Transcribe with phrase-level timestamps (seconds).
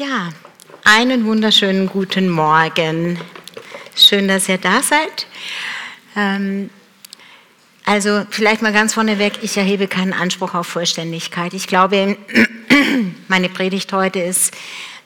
[0.00, 0.30] Ja,
[0.82, 3.18] einen wunderschönen guten Morgen.
[3.94, 5.26] Schön, dass ihr da seid.
[6.16, 6.70] Ähm,
[7.84, 11.52] also vielleicht mal ganz vorneweg, ich erhebe keinen Anspruch auf Vollständigkeit.
[11.52, 12.16] Ich glaube,
[13.28, 14.56] meine Predigt heute ist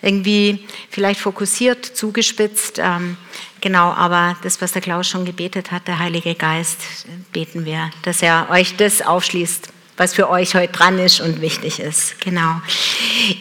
[0.01, 2.79] irgendwie vielleicht fokussiert, zugespitzt.
[2.79, 3.17] Ähm,
[3.61, 8.23] genau, aber das, was der Klaus schon gebetet hat, der Heilige Geist, beten wir, dass
[8.23, 12.21] er euch das aufschließt, was für euch heute dran ist und wichtig ist.
[12.21, 12.61] Genau.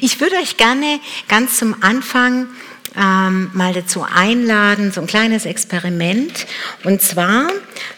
[0.01, 2.47] Ich würde euch gerne ganz zum Anfang
[2.95, 6.45] ähm, mal dazu einladen, so ein kleines Experiment.
[6.83, 7.47] Und zwar,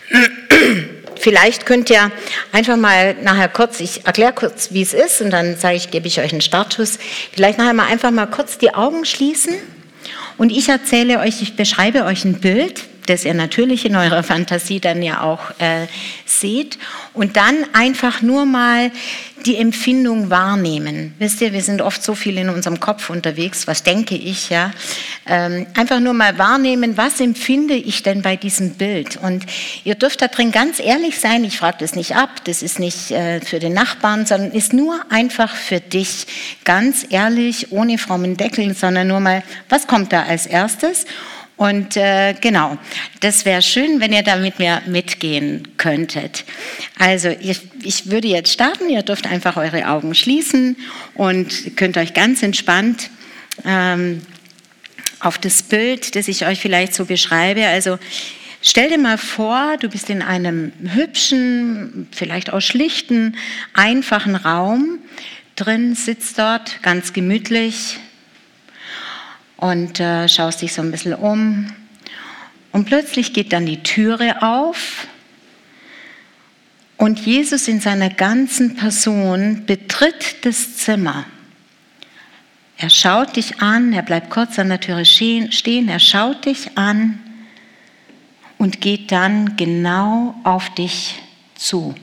[1.20, 2.12] vielleicht könnt ihr
[2.52, 6.08] einfach mal nachher kurz, ich erkläre kurz, wie es ist und dann sage ich, gebe
[6.08, 6.98] ich euch einen Startschuss.
[7.34, 9.56] Vielleicht nachher mal einfach mal kurz die Augen schließen
[10.38, 14.80] und ich erzähle euch, ich beschreibe euch ein Bild das ihr natürlich in eurer Fantasie
[14.80, 15.88] dann ja auch äh,
[16.26, 16.78] seht.
[17.14, 18.92] Und dann einfach nur mal
[19.46, 21.14] die Empfindung wahrnehmen.
[21.20, 24.72] Wisst ihr, wir sind oft so viel in unserem Kopf unterwegs, was denke ich, ja.
[25.28, 29.18] Ähm, einfach nur mal wahrnehmen, was empfinde ich denn bei diesem Bild.
[29.18, 29.46] Und
[29.84, 33.12] ihr dürft da drin ganz ehrlich sein, ich frage das nicht ab, das ist nicht
[33.12, 36.28] äh, für den Nachbarn, sondern ist nur einfach für dich.
[36.64, 41.06] Ganz ehrlich, ohne frommen Deckel, sondern nur mal, was kommt da als erstes?
[41.58, 42.78] Und äh, genau,
[43.22, 46.44] das wäre schön, wenn ihr da mit mir mitgehen könntet.
[47.00, 50.76] Also ich, ich würde jetzt starten, ihr dürft einfach eure Augen schließen
[51.14, 53.10] und könnt euch ganz entspannt
[53.64, 54.22] ähm,
[55.22, 57.66] auf das Bild, das ich euch vielleicht so beschreibe.
[57.66, 58.00] Also
[58.62, 63.38] stell dir mal vor, du bist in einem hübschen, vielleicht auch schlichten,
[63.74, 65.00] einfachen Raum.
[65.56, 67.98] Drin sitzt dort ganz gemütlich
[69.58, 71.68] und äh, schaust dich so ein bisschen um.
[72.72, 75.08] Und plötzlich geht dann die Türe auf
[76.98, 81.26] und Jesus in seiner ganzen Person betritt das Zimmer.
[82.78, 87.20] Er schaut dich an, er bleibt kurz an der Türe stehen, er schaut dich an
[88.58, 91.22] und geht dann genau auf dich
[91.56, 91.96] zu.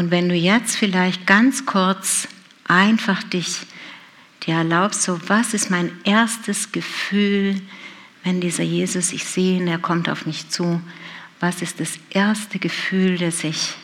[0.00, 2.26] Und wenn du jetzt vielleicht ganz kurz
[2.66, 3.58] einfach dich
[4.42, 7.60] dir erlaubst, so was ist mein erstes Gefühl,
[8.24, 10.80] wenn dieser Jesus, ich sehe ihn, er kommt auf mich zu,
[11.38, 13.74] was ist das erste Gefühl, das ich,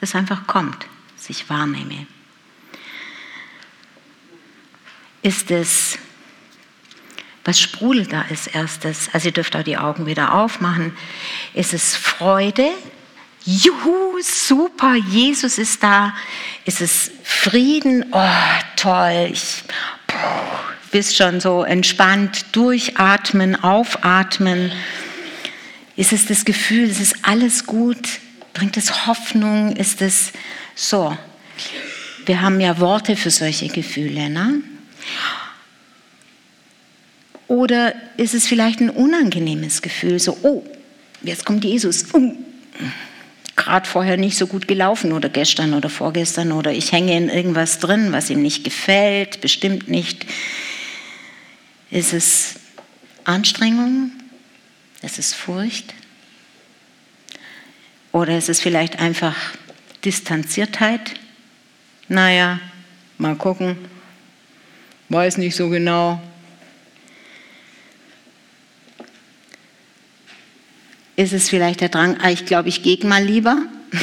[0.00, 0.84] das einfach kommt,
[1.16, 2.08] das ich wahrnehme?
[5.22, 5.96] Ist es,
[7.44, 9.10] was sprudelt da als erstes?
[9.12, 10.92] Also ihr dürft auch die Augen wieder aufmachen.
[11.54, 12.68] Ist es Freude?
[13.44, 16.14] Juhu, super, Jesus ist da.
[16.64, 18.06] Ist es Frieden?
[18.12, 18.28] Oh,
[18.76, 19.30] toll.
[19.32, 19.64] Ich
[20.92, 24.70] bist schon so entspannt, durchatmen, aufatmen.
[25.96, 28.20] Ist es das Gefühl, es ist alles gut?
[28.54, 29.74] Bringt es Hoffnung?
[29.74, 30.32] Ist es
[30.76, 31.16] so?
[32.26, 34.62] Wir haben ja Worte für solche Gefühle, ne?
[37.48, 40.64] Oder ist es vielleicht ein unangenehmes Gefühl, so, oh,
[41.22, 42.04] jetzt kommt Jesus.
[42.14, 42.36] Uh
[43.56, 47.78] gerade vorher nicht so gut gelaufen oder gestern oder vorgestern oder ich hänge in irgendwas
[47.78, 50.26] drin, was ihm nicht gefällt, bestimmt nicht.
[51.90, 52.54] Ist es
[53.24, 54.12] Anstrengung?
[55.02, 55.94] Ist es Furcht?
[58.12, 59.36] Oder ist es vielleicht einfach
[60.04, 61.14] Distanziertheit?
[62.08, 62.60] Naja,
[63.18, 63.76] mal gucken.
[65.08, 66.20] Weiß nicht so genau.
[71.22, 73.62] Ist es vielleicht der Drang, ah, ich glaube, ich gehe mal lieber?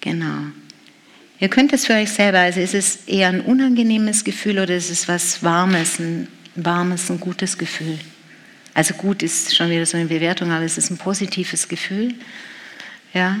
[0.00, 0.46] genau.
[1.38, 4.90] Ihr könnt es für euch selber, also ist es eher ein unangenehmes Gefühl oder ist
[4.90, 6.26] es was Warmes, ein
[6.56, 7.96] warmes, ein gutes Gefühl?
[8.74, 12.14] Also gut ist schon wieder so eine Bewertung, aber es ist ein positives Gefühl.
[13.14, 13.38] Ja.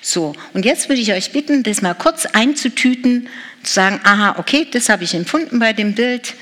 [0.00, 3.28] So, und jetzt würde ich euch bitten, das mal kurz einzutüten,
[3.62, 6.32] zu sagen, aha, okay, das habe ich empfunden bei dem Bild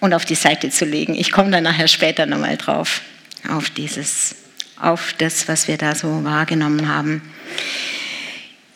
[0.00, 1.14] und auf die Seite zu legen.
[1.14, 3.00] Ich komme dann nachher später nochmal drauf
[3.48, 4.34] auf dieses,
[4.80, 7.22] auf das, was wir da so wahrgenommen haben.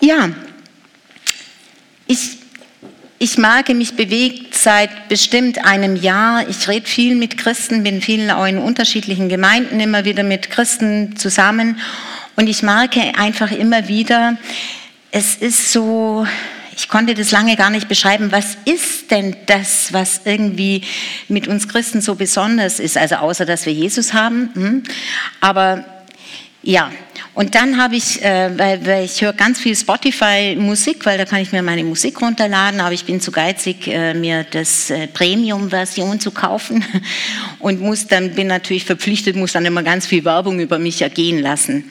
[0.01, 0.31] Ja,
[2.07, 2.39] ich,
[3.19, 6.49] ich merke, mich bewegt seit bestimmt einem Jahr.
[6.49, 11.17] Ich rede viel mit Christen, bin viel auch in unterschiedlichen Gemeinden immer wieder mit Christen
[11.17, 11.81] zusammen.
[12.37, 14.37] Und ich merke einfach immer wieder,
[15.11, 16.27] es ist so,
[16.77, 20.83] ich konnte das lange gar nicht beschreiben, was ist denn das, was irgendwie
[21.27, 24.51] mit uns Christen so besonders ist, also außer dass wir Jesus haben.
[24.55, 24.83] Hm?
[25.41, 25.85] Aber
[26.63, 26.93] ja,
[27.35, 31.41] und dann habe ich, äh, weil, weil, ich höre ganz viel Spotify-Musik, weil da kann
[31.41, 36.19] ich mir meine Musik runterladen, aber ich bin zu geizig, äh, mir das äh, Premium-Version
[36.19, 36.85] zu kaufen
[37.59, 41.41] und muss dann bin natürlich verpflichtet, muss dann immer ganz viel Werbung über mich ergehen
[41.43, 41.85] lassen.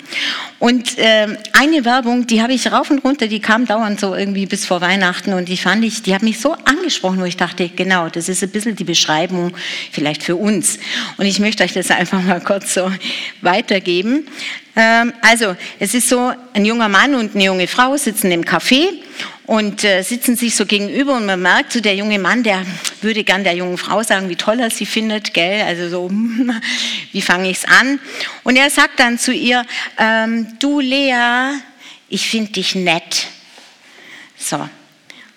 [0.57, 4.45] Und äh, eine Werbung, die habe ich rauf und runter, die kam dauernd so irgendwie
[4.45, 7.69] bis vor Weihnachten und die fand ich, die hat mich so angesprochen, wo ich dachte,
[7.69, 9.53] genau, das ist ein bisschen die Beschreibung
[9.91, 10.79] vielleicht für uns.
[11.17, 12.91] Und ich möchte euch das einfach mal kurz so
[13.41, 14.27] weitergeben.
[14.75, 18.87] Ähm, also, es ist so, ein junger Mann und eine junge Frau sitzen im Café
[19.45, 22.65] und äh, sitzen sich so gegenüber und man merkt so, der junge Mann, der
[23.01, 26.11] würde gern der jungen Frau sagen, wie toll er sie findet, gell, also so,
[27.11, 27.99] wie fange ich es an?
[28.43, 29.65] Und er sagt dann zu ihr,
[29.97, 31.53] ähm, du Lea,
[32.09, 33.27] ich finde dich nett.
[34.37, 34.67] So.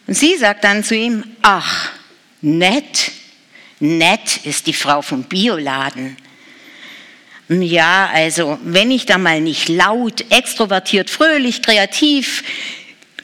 [0.07, 1.91] Und sie sagt dann zu ihm, ach,
[2.41, 3.13] nett,
[3.79, 6.17] nett ist die Frau vom Bioladen.
[7.49, 12.45] Ja, also wenn ich da mal nicht laut, extrovertiert, fröhlich, kreativ,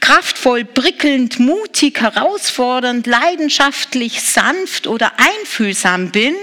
[0.00, 6.35] kraftvoll, prickelnd, mutig, herausfordernd, leidenschaftlich, sanft oder einfühlsam bin,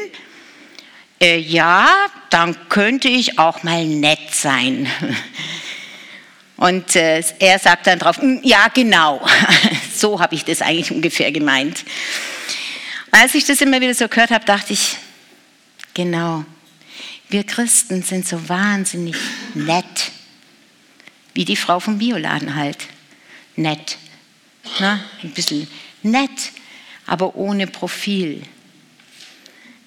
[1.19, 1.87] äh, ja,
[2.29, 4.87] dann könnte ich auch mal nett sein.
[6.57, 9.25] Und äh, er sagt dann drauf, hm, ja genau,
[9.95, 11.83] so habe ich das eigentlich ungefähr gemeint.
[13.09, 14.97] Als ich das immer wieder so gehört habe, dachte ich,
[15.95, 16.45] genau,
[17.31, 19.15] wir Christen sind so wahnsinnig
[19.53, 20.11] nett,
[21.33, 22.77] wie die Frau vom Bioladen halt.
[23.55, 23.97] Nett.
[24.79, 25.67] Na, ein bisschen
[26.03, 26.51] nett,
[27.05, 28.43] aber ohne Profil.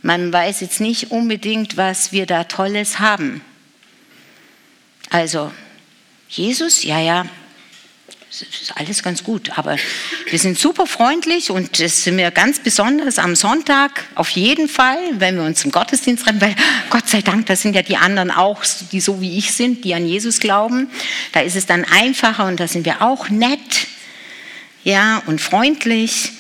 [0.03, 3.41] Man weiß jetzt nicht unbedingt, was wir da Tolles haben.
[5.11, 5.53] Also,
[6.29, 7.27] Jesus, ja, ja,
[8.43, 9.77] ist alles ganz gut, aber
[10.29, 14.99] wir sind super freundlich und das sind wir ganz besonders am Sonntag auf jeden Fall,
[15.13, 16.57] wenn wir uns zum Gottesdienst treffen, weil
[16.91, 19.95] Gott sei Dank, das sind ja die anderen auch, die so wie ich sind, die
[19.95, 20.91] an Jesus glauben.
[21.33, 23.87] Da ist es dann einfacher und da sind wir auch nett,
[24.83, 26.33] ja, und freundlich,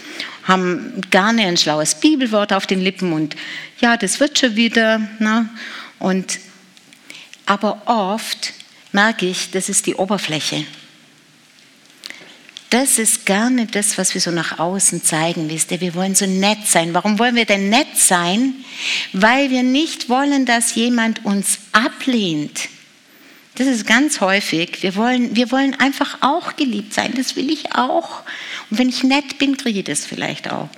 [0.42, 3.36] haben gerne ein schlaues Bibelwort auf den Lippen und
[3.80, 4.98] ja, das wird schon wieder.
[5.20, 5.48] Ne?
[5.98, 6.40] Und
[7.46, 8.52] aber oft
[8.92, 10.66] merke ich, das ist die Oberfläche
[12.74, 15.80] das ist gerne das, was wir so nach außen zeigen, wisst ihr.
[15.80, 16.92] Wir wollen so nett sein.
[16.92, 18.52] Warum wollen wir denn nett sein?
[19.12, 22.68] Weil wir nicht wollen, dass jemand uns ablehnt.
[23.54, 24.82] Das ist ganz häufig.
[24.82, 27.14] Wir wollen, wir wollen einfach auch geliebt sein.
[27.16, 28.24] Das will ich auch.
[28.68, 30.68] Und wenn ich nett bin, kriege ich das vielleicht auch.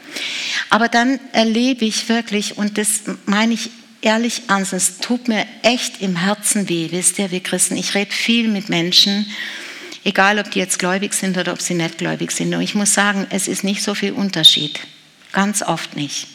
[0.69, 3.71] Aber dann erlebe ich wirklich, und das meine ich
[4.03, 7.79] ehrlich ernst, es tut mir echt im Herzen weh, wisst ihr, wir Christen.
[7.79, 9.25] Ich rede viel mit Menschen
[10.07, 12.55] Egal, ob die jetzt gläubig sind oder ob sie nicht gläubig sind.
[12.55, 14.79] Und ich muss sagen, es ist nicht so viel Unterschied.
[15.33, 16.29] Ganz oft nicht.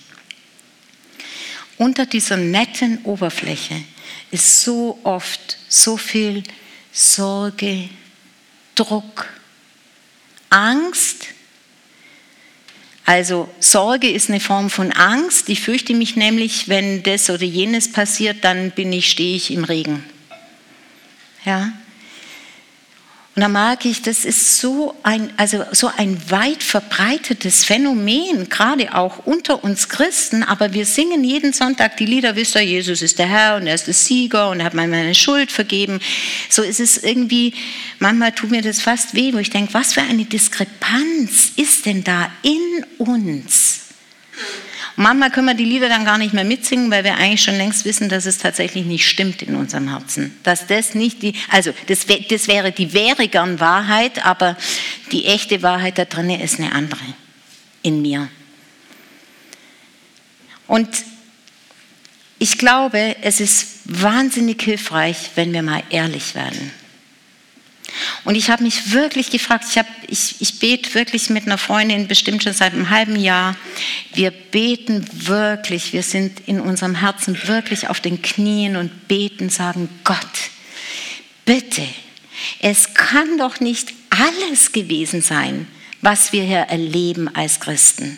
[1.77, 3.81] Unter dieser netten Oberfläche
[4.29, 6.44] ist so oft so viel
[6.91, 7.88] Sorge,
[8.75, 9.29] Druck,
[10.50, 11.27] Angst.
[13.06, 15.47] Also Sorge ist eine Form von Angst.
[15.47, 19.63] Ich fürchte mich nämlich, wenn das oder jenes passiert, dann bin ich, stehe ich im
[19.63, 20.03] Regen.
[21.45, 21.71] Ja,
[23.33, 28.94] und da mag ich, das ist so ein, also so ein weit verbreitetes Phänomen, gerade
[28.94, 33.19] auch unter uns Christen, aber wir singen jeden Sonntag die Lieder, wisst ihr, Jesus ist
[33.19, 36.01] der Herr und er ist der Sieger und er hat mir meine Schuld vergeben.
[36.50, 37.54] So ist es irgendwie,
[38.00, 42.04] manchmal tut mir das fast weh, wo ich denke, was für eine Diskrepanz ist denn
[42.04, 43.80] da in uns?
[44.95, 47.85] Manchmal können wir die Lieder dann gar nicht mehr mitsingen, weil wir eigentlich schon längst
[47.85, 50.38] wissen, dass es tatsächlich nicht stimmt in unserem Herzen.
[50.43, 54.57] Dass das nicht die, also das, das wäre die wäre gern Wahrheit, aber
[55.11, 57.01] die echte Wahrheit da drin ist eine andere
[57.83, 58.30] in mir.
[60.68, 60.89] Und
[62.39, 66.71] ich glaube, es ist wahnsinnig hilfreich, wenn wir mal ehrlich werden.
[68.23, 72.43] Und ich habe mich wirklich gefragt, ich, ich, ich bete wirklich mit einer Freundin bestimmt
[72.43, 73.55] schon seit einem halben Jahr.
[74.13, 79.89] Wir beten wirklich, wir sind in unserem Herzen wirklich auf den Knien und beten, sagen,
[80.03, 80.17] Gott,
[81.45, 81.83] bitte,
[82.59, 85.67] es kann doch nicht alles gewesen sein,
[86.01, 88.17] was wir hier erleben als Christen.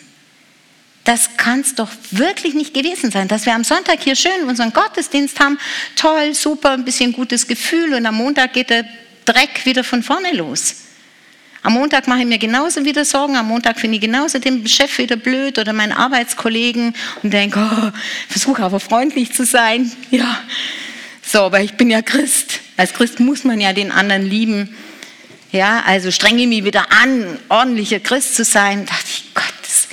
[1.04, 4.72] Das kann es doch wirklich nicht gewesen sein, dass wir am Sonntag hier schön unseren
[4.72, 5.58] Gottesdienst haben,
[5.96, 8.86] toll, super, ein bisschen gutes Gefühl und am Montag geht der
[9.24, 10.76] Dreck wieder von vorne los.
[11.62, 14.98] Am Montag mache ich mir genauso wieder Sorgen, am Montag finde ich genauso den Chef
[14.98, 17.90] wieder blöd oder meinen Arbeitskollegen und denke, oh,
[18.28, 19.90] versuche aber freundlich zu sein.
[20.10, 20.42] Ja,
[21.22, 22.60] so, aber ich bin ja Christ.
[22.76, 24.76] Als Christ muss man ja den anderen lieben.
[25.52, 28.84] Ja, also strenge mich wieder an, ordentlicher Christ zu sein.
[28.84, 29.88] Da dachte ich, Gott, das,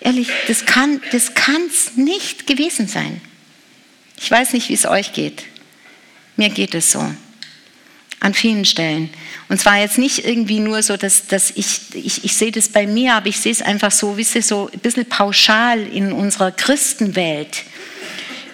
[0.00, 3.20] ehrlich, das kann das nicht gewesen sein.
[4.20, 5.44] Ich weiß nicht, wie es euch geht.
[6.36, 7.14] Mir geht es so.
[8.22, 9.10] An vielen Stellen.
[9.48, 12.86] Und zwar jetzt nicht irgendwie nur so, dass, dass ich, ich, ich sehe das bei
[12.86, 16.52] mir, aber ich sehe es einfach so, wisst ihr, so ein bisschen pauschal in unserer
[16.52, 17.64] Christenwelt.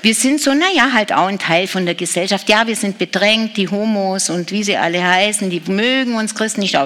[0.00, 2.48] Wir sind so, naja, halt auch ein Teil von der Gesellschaft.
[2.48, 6.60] Ja, wir sind bedrängt, die Homos und wie sie alle heißen, die mögen uns Christen
[6.60, 6.78] nicht.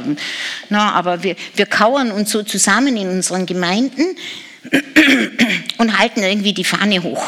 [0.69, 4.17] Na, aber wir, wir kauern uns so zusammen in unseren Gemeinden
[5.79, 7.25] und halten irgendwie die Fahne hoch.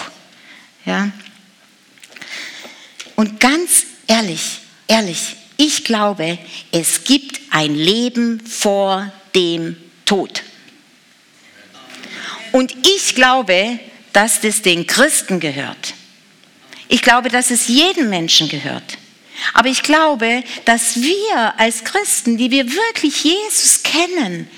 [0.84, 1.11] Ja.
[3.14, 4.58] Und ganz ehrlich,
[4.88, 6.38] ehrlich, ich glaube,
[6.73, 10.42] es gibt ein Leben vor dem Tod.
[12.52, 13.78] Und ich glaube,
[14.12, 15.94] dass das den Christen gehört.
[16.88, 18.99] Ich glaube, dass es jedem Menschen gehört.
[19.52, 24.49] Aber ich glaube, dass wir als Christen, die wir wirklich Jesus kennen,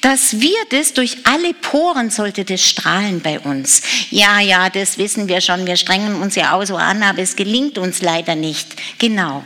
[0.00, 3.82] dass wir das durch alle Poren sollte das strahlen bei uns.
[4.10, 7.36] Ja, ja, das wissen wir schon, wir strengen uns ja auch so an, aber es
[7.36, 8.68] gelingt uns leider nicht.
[8.98, 9.44] Genau.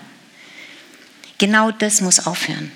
[1.38, 2.72] Genau das muss aufhören.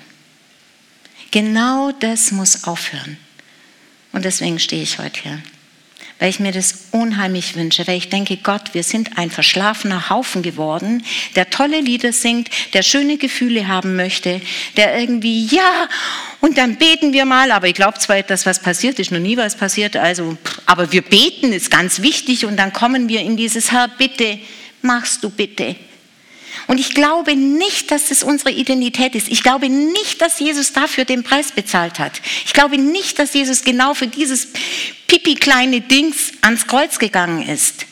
[1.31, 3.17] Genau das muss aufhören.
[4.11, 5.41] Und deswegen stehe ich heute hier
[6.21, 10.43] weil ich mir das unheimlich wünsche, weil ich denke, Gott, wir sind ein verschlafener Haufen
[10.43, 11.03] geworden,
[11.35, 14.39] der tolle Lieder singt, der schöne Gefühle haben möchte,
[14.77, 15.89] der irgendwie, ja,
[16.39, 19.35] und dann beten wir mal, aber ich glaube zwar, dass was passiert ist, noch nie
[19.35, 20.37] was passiert, also,
[20.67, 24.37] aber wir beten ist ganz wichtig und dann kommen wir in dieses, Herr, bitte,
[24.83, 25.75] machst du bitte,
[26.67, 29.27] und ich glaube nicht, dass es unsere Identität ist.
[29.27, 32.21] Ich glaube nicht, dass Jesus dafür den Preis bezahlt hat.
[32.45, 34.47] Ich glaube nicht, dass Jesus genau für dieses
[35.07, 37.85] pipi kleine Dings ans Kreuz gegangen ist.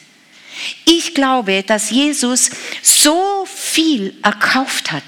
[0.86, 2.50] Ich glaube, dass Jesus
[2.82, 5.04] so viel erkauft hat,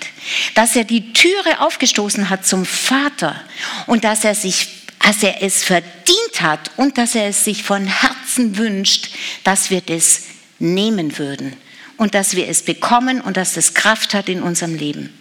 [0.55, 3.41] dass er die Türe aufgestoßen hat zum Vater
[3.87, 4.67] und dass er sich
[5.03, 9.09] dass er es verdient hat und dass er es sich von Herzen wünscht,
[9.43, 10.25] dass wir das
[10.59, 11.57] nehmen würden
[12.01, 15.13] und dass wir es bekommen und dass es Kraft hat in unserem Leben.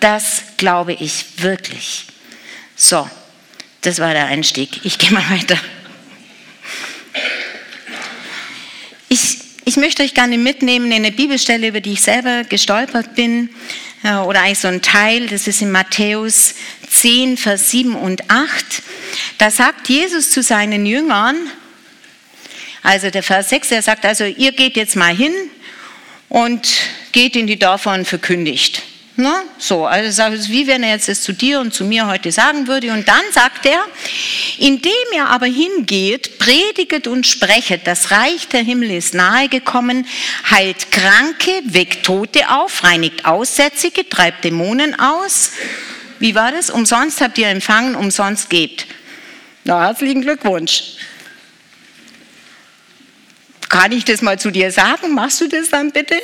[0.00, 2.06] Das glaube ich wirklich.
[2.76, 3.06] So,
[3.82, 4.86] das war der Einstieg.
[4.86, 5.58] Ich gehe mal weiter.
[9.10, 9.36] Ich,
[9.66, 13.50] ich möchte euch gerne mitnehmen in eine Bibelstelle, über die ich selber gestolpert bin,
[14.02, 16.54] äh, oder eigentlich so ein Teil, das ist in Matthäus
[16.88, 18.48] 10, Vers 7 und 8.
[19.36, 21.36] Da sagt Jesus zu seinen Jüngern,
[22.82, 25.34] also der Vers 6, er sagt also, ihr geht jetzt mal hin
[26.28, 26.68] und
[27.12, 28.82] geht in die Dörfer und verkündigt.
[29.20, 32.68] Na, so, also wie wenn er jetzt es zu dir und zu mir heute sagen
[32.68, 32.92] würde.
[32.92, 33.84] Und dann sagt er,
[34.58, 40.06] indem ihr aber hingeht, prediget und sprechet, das Reich der Himmel ist nahe gekommen,
[40.48, 45.50] heilt Kranke, weckt Tote auf, reinigt Aussätzige, treibt Dämonen aus.
[46.20, 46.70] Wie war das?
[46.70, 48.86] Umsonst habt ihr empfangen, umsonst gebt.
[49.64, 50.96] Na, herzlichen Glückwunsch.
[53.68, 55.14] Kann ich das mal zu dir sagen?
[55.14, 56.20] Machst du das dann bitte?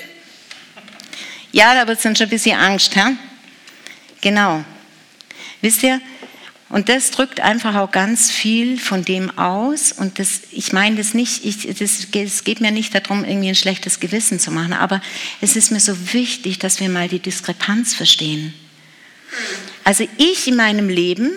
[1.52, 2.96] Ja, da wird es dann schon ein bisschen Angst.
[2.96, 3.16] Hä?
[4.20, 4.64] Genau.
[5.60, 6.00] Wisst ihr,
[6.70, 9.92] und das drückt einfach auch ganz viel von dem aus.
[9.92, 13.54] Und das, ich meine das nicht, ich, das, es geht mir nicht darum, irgendwie ein
[13.54, 15.00] schlechtes Gewissen zu machen, aber
[15.40, 18.54] es ist mir so wichtig, dass wir mal die Diskrepanz verstehen.
[19.84, 21.30] Also ich in meinem Leben,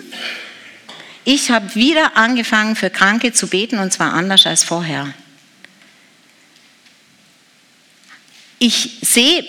[1.24, 5.12] ich habe wieder angefangen für Kranke zu beten und zwar anders als vorher.
[8.58, 9.44] Ich sehe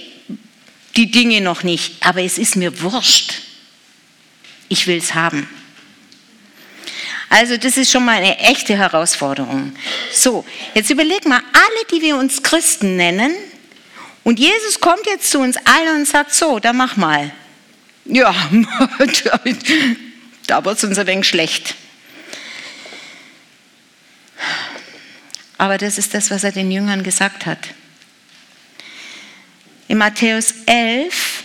[0.96, 3.34] die Dinge noch nicht, aber es ist mir wurscht.
[4.68, 5.50] Ich will es haben.
[7.30, 9.74] Also das ist schon mal eine echte Herausforderung.
[10.12, 13.34] So, jetzt überleg mal, alle, die wir uns Christen nennen,
[14.24, 17.32] und Jesus kommt jetzt zu uns allen und sagt, so, dann mach mal.
[18.06, 18.32] Ja,
[20.48, 21.74] da wird es uns ein wenig schlecht.
[25.58, 27.58] Aber das ist das, was er den Jüngern gesagt hat.
[30.00, 31.44] Matthäus 11,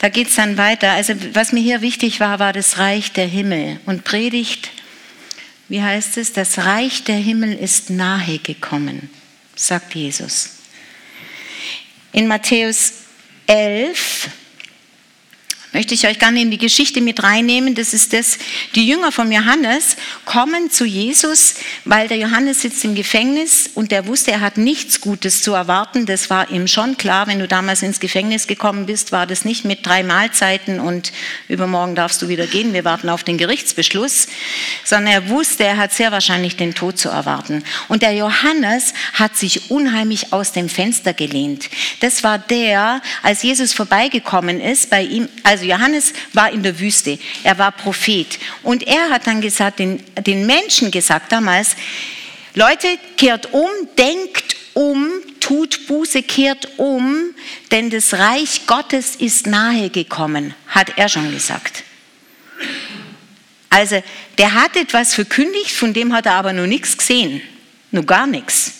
[0.00, 0.90] da geht es dann weiter.
[0.90, 3.78] Also was mir hier wichtig war, war das Reich der Himmel.
[3.86, 4.70] Und predigt,
[5.68, 9.08] wie heißt es, das Reich der Himmel ist nahe gekommen,
[9.54, 10.56] sagt Jesus.
[12.10, 12.94] In Matthäus
[13.46, 14.28] 11,
[15.72, 17.74] möchte ich euch gerne in die Geschichte mit reinnehmen.
[17.74, 18.38] Das ist das,
[18.74, 24.06] die Jünger von Johannes kommen zu Jesus, weil der Johannes sitzt im Gefängnis und der
[24.06, 26.06] wusste, er hat nichts Gutes zu erwarten.
[26.06, 27.26] Das war ihm schon klar.
[27.26, 31.12] Wenn du damals ins Gefängnis gekommen bist, war das nicht mit drei Mahlzeiten und
[31.48, 32.72] übermorgen darfst du wieder gehen.
[32.72, 34.28] Wir warten auf den Gerichtsbeschluss,
[34.84, 37.62] sondern er wusste, er hat sehr wahrscheinlich den Tod zu erwarten.
[37.88, 41.68] Und der Johannes hat sich unheimlich aus dem Fenster gelehnt.
[42.00, 46.78] Das war der, als Jesus vorbeigekommen ist, bei ihm, also also Johannes war in der
[46.78, 48.38] Wüste, er war Prophet.
[48.62, 51.74] Und er hat dann gesagt, den, den Menschen gesagt damals,
[52.54, 52.86] Leute,
[53.16, 55.10] kehrt um, denkt um,
[55.40, 57.34] tut Buße, kehrt um,
[57.70, 61.82] denn das Reich Gottes ist nahe gekommen, hat er schon gesagt.
[63.70, 64.02] Also
[64.38, 67.42] der hat etwas verkündigt, von dem hat er aber noch nichts gesehen,
[67.90, 68.74] nur gar nichts.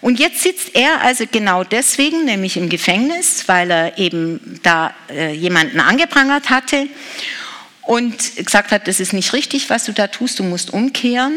[0.00, 5.32] Und jetzt sitzt er also genau deswegen, nämlich im Gefängnis, weil er eben da äh,
[5.32, 6.86] jemanden angeprangert hatte
[7.82, 11.36] und gesagt hat, das ist nicht richtig, was du da tust, du musst umkehren.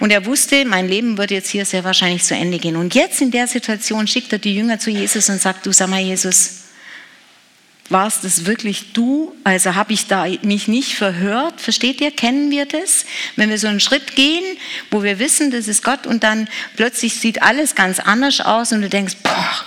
[0.00, 2.76] Und er wusste, mein Leben wird jetzt hier sehr wahrscheinlich zu Ende gehen.
[2.76, 5.88] Und jetzt in der Situation schickt er die Jünger zu Jesus und sagt, du sag
[5.88, 6.57] mal, Jesus,
[7.88, 9.34] warst es wirklich du?
[9.44, 11.60] Also habe ich da mich nicht verhört?
[11.60, 12.10] Versteht ihr?
[12.10, 13.06] Kennen wir das?
[13.36, 14.44] Wenn wir so einen Schritt gehen,
[14.90, 18.82] wo wir wissen, das ist Gott und dann plötzlich sieht alles ganz anders aus und
[18.82, 19.64] du denkst, boah,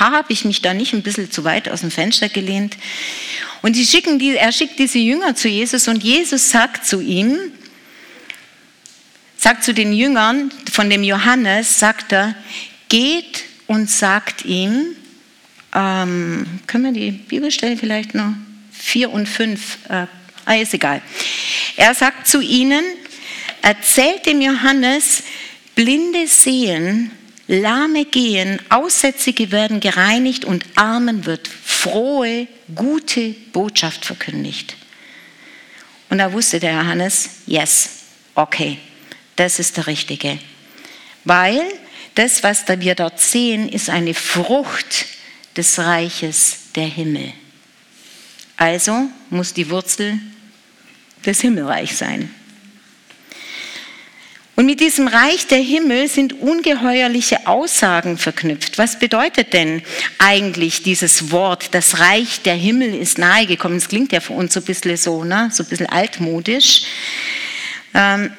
[0.00, 2.76] habe ich mich da nicht ein bisschen zu weit aus dem Fenster gelehnt?
[3.62, 7.38] Und die schicken die, er schickt diese Jünger zu Jesus und Jesus sagt zu ihm,
[9.36, 12.34] sagt zu den Jüngern von dem Johannes, sagt er,
[12.88, 14.96] geht und sagt ihm,
[15.74, 18.32] ähm, können wir die Bibelstelle vielleicht noch?
[18.72, 20.06] Vier und fünf, äh,
[20.44, 21.02] ah, ist egal.
[21.76, 22.84] Er sagt zu ihnen,
[23.62, 25.22] erzählt dem Johannes,
[25.74, 27.10] Blinde sehen,
[27.48, 34.76] Lahme gehen, Aussätzige werden gereinigt und Armen wird frohe, gute Botschaft verkündigt.
[36.08, 37.90] Und da wusste der Johannes, yes,
[38.34, 38.78] okay,
[39.36, 40.38] das ist der Richtige.
[41.24, 41.62] Weil
[42.14, 45.06] das, was wir dort sehen, ist eine Frucht
[45.56, 47.32] des Reiches der Himmel.
[48.56, 50.18] Also muss die Wurzel
[51.24, 52.30] des Himmelreichs sein.
[54.54, 58.76] Und mit diesem Reich der Himmel sind ungeheuerliche Aussagen verknüpft.
[58.76, 59.82] Was bedeutet denn
[60.18, 63.78] eigentlich dieses Wort, das Reich der Himmel ist nahegekommen?
[63.78, 65.50] Das klingt ja für uns so ein bisschen so, ne?
[65.52, 66.82] so ein bisschen altmodisch.
[67.94, 68.30] Ähm,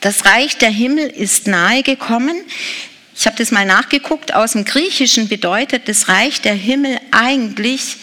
[0.00, 2.36] das Reich der Himmel ist nahegekommen.
[3.18, 4.32] Ich habe das mal nachgeguckt.
[4.32, 7.96] Aus dem Griechischen bedeutet das Reich der Himmel eigentlich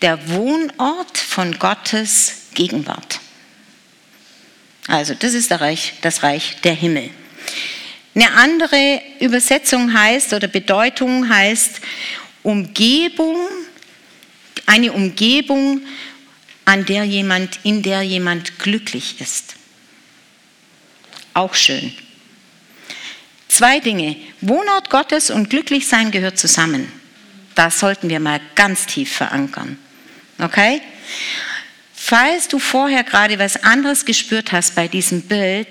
[0.00, 3.20] der Wohnort von Gottes Gegenwart.
[4.86, 7.10] Also das ist das Reich, das Reich der Himmel.
[8.14, 11.80] Eine andere Übersetzung heißt oder Bedeutung heißt
[12.42, 13.36] Umgebung,
[14.64, 15.82] eine Umgebung,
[16.64, 19.56] an der jemand, in der jemand glücklich ist.
[21.34, 21.92] Auch schön.
[23.54, 24.16] Zwei Dinge.
[24.40, 26.90] Wohnort Gottes und Glücklichsein gehört zusammen.
[27.54, 29.78] Das sollten wir mal ganz tief verankern.
[30.40, 30.82] Okay?
[31.94, 35.68] Falls du vorher gerade was anderes gespürt hast bei diesem Bild,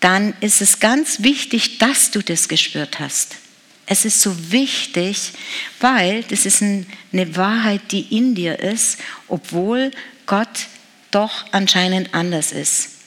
[0.00, 3.36] dann ist es ganz wichtig, dass du das gespürt hast.
[3.84, 5.32] Es ist so wichtig,
[5.78, 8.96] weil das ist eine Wahrheit, die in dir ist,
[9.28, 9.90] obwohl
[10.24, 10.68] Gott
[11.10, 12.97] doch anscheinend anders ist.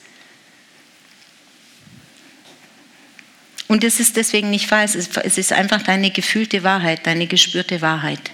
[3.68, 8.30] Und es ist deswegen nicht falsch, es ist einfach deine gefühlte Wahrheit, deine gespürte Wahrheit.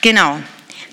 [0.00, 0.38] Genau.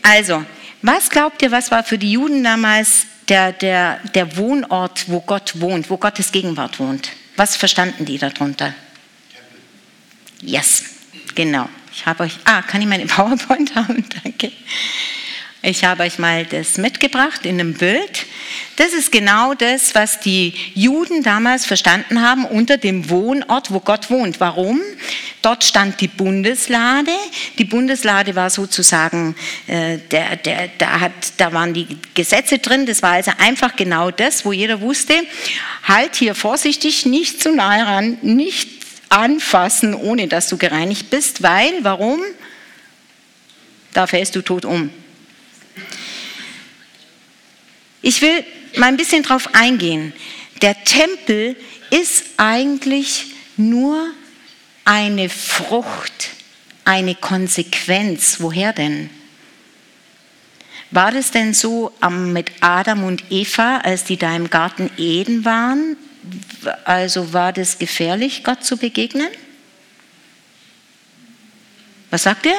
[0.02, 0.46] Also,
[0.82, 5.60] was glaubt ihr, was war für die Juden damals der, der, der Wohnort, wo Gott
[5.60, 7.12] wohnt, wo Gottes Gegenwart wohnt?
[7.36, 8.74] Was verstanden die darunter?
[10.42, 10.84] Yes,
[11.36, 11.70] genau.
[11.94, 14.04] Ich habe euch, ah, kann ich meine PowerPoint haben?
[14.24, 14.52] Danke.
[15.64, 18.26] Ich habe euch mal das mitgebracht in einem Bild.
[18.78, 24.10] Das ist genau das, was die Juden damals verstanden haben unter dem Wohnort, wo Gott
[24.10, 24.40] wohnt.
[24.40, 24.82] Warum?
[25.44, 27.12] Dort stand die Bundeslade.
[27.60, 29.36] Die Bundeslade war sozusagen,
[29.68, 32.88] äh, der, der, da, hat, da waren die Gesetze drin.
[32.88, 35.14] Das war also einfach genau das, wo jeder wusste,
[35.84, 38.68] halt hier vorsichtig, nicht zu nahe ran, nicht
[39.10, 42.20] anfassen, ohne dass du gereinigt bist, weil, warum?
[43.94, 44.90] Da fällst du tot um.
[48.02, 48.44] Ich will
[48.78, 50.14] mal ein bisschen drauf eingehen.
[50.62, 51.56] Der Tempel
[51.90, 54.12] ist eigentlich nur
[54.86, 56.30] eine Frucht,
[56.86, 58.38] eine Konsequenz.
[58.40, 59.10] Woher denn?
[60.90, 65.96] War das denn so mit Adam und Eva, als die da im Garten Eden waren?
[66.84, 69.30] Also war das gefährlich, Gott zu begegnen?
[72.10, 72.58] Was sagt ihr?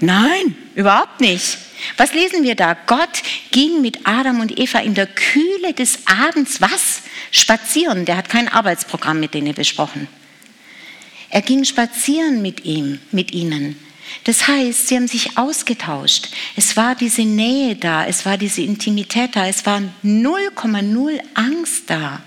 [0.00, 1.58] Nein, überhaupt nicht.
[1.96, 2.76] Was lesen wir da?
[2.86, 7.02] Gott ging mit Adam und Eva in der Kühle des Abends was?
[7.30, 8.04] Spazieren.
[8.04, 10.08] Der hat kein Arbeitsprogramm mit denen besprochen.
[11.30, 13.76] Er ging spazieren mit ihm, mit ihnen.
[14.24, 16.28] Das heißt, sie haben sich ausgetauscht.
[16.56, 22.20] Es war diese Nähe da, es war diese Intimität da, es war 0,0 Angst da.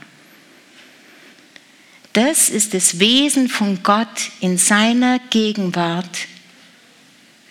[2.13, 6.27] Das ist das Wesen von Gott in seiner Gegenwart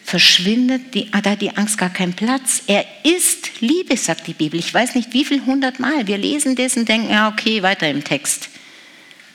[0.05, 2.63] verschwindet, die, da hat die Angst gar keinen Platz.
[2.67, 4.59] Er ist Liebe, sagt die Bibel.
[4.59, 6.07] Ich weiß nicht, wie viel hundert Mal.
[6.07, 8.49] Wir lesen das und denken, ja, okay, weiter im Text.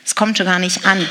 [0.04, 1.06] Es kommt schon gar nicht an.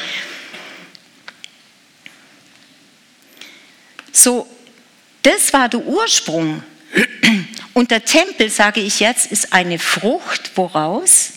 [4.12, 4.48] So,
[5.22, 6.64] das war der Ursprung.
[7.74, 11.34] Und der Tempel, sage ich jetzt, ist eine Frucht, woraus?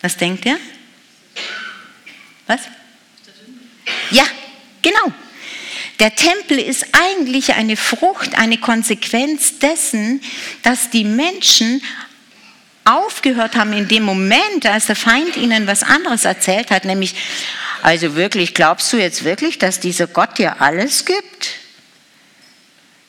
[0.00, 0.58] Was denkt ihr?
[2.46, 2.60] Was?
[4.10, 4.24] Ja,
[4.82, 5.12] genau.
[6.00, 10.20] Der Tempel ist eigentlich eine Frucht, eine Konsequenz dessen,
[10.62, 11.82] dass die Menschen
[12.84, 17.14] aufgehört haben in dem Moment, als der Feind ihnen was anderes erzählt hat, nämlich,
[17.82, 21.56] also wirklich, glaubst du jetzt wirklich, dass dieser Gott dir alles gibt?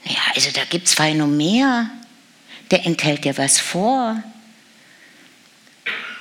[0.05, 1.89] Ja, also da gibt es mehr.
[2.71, 4.21] Der enthält dir was vor.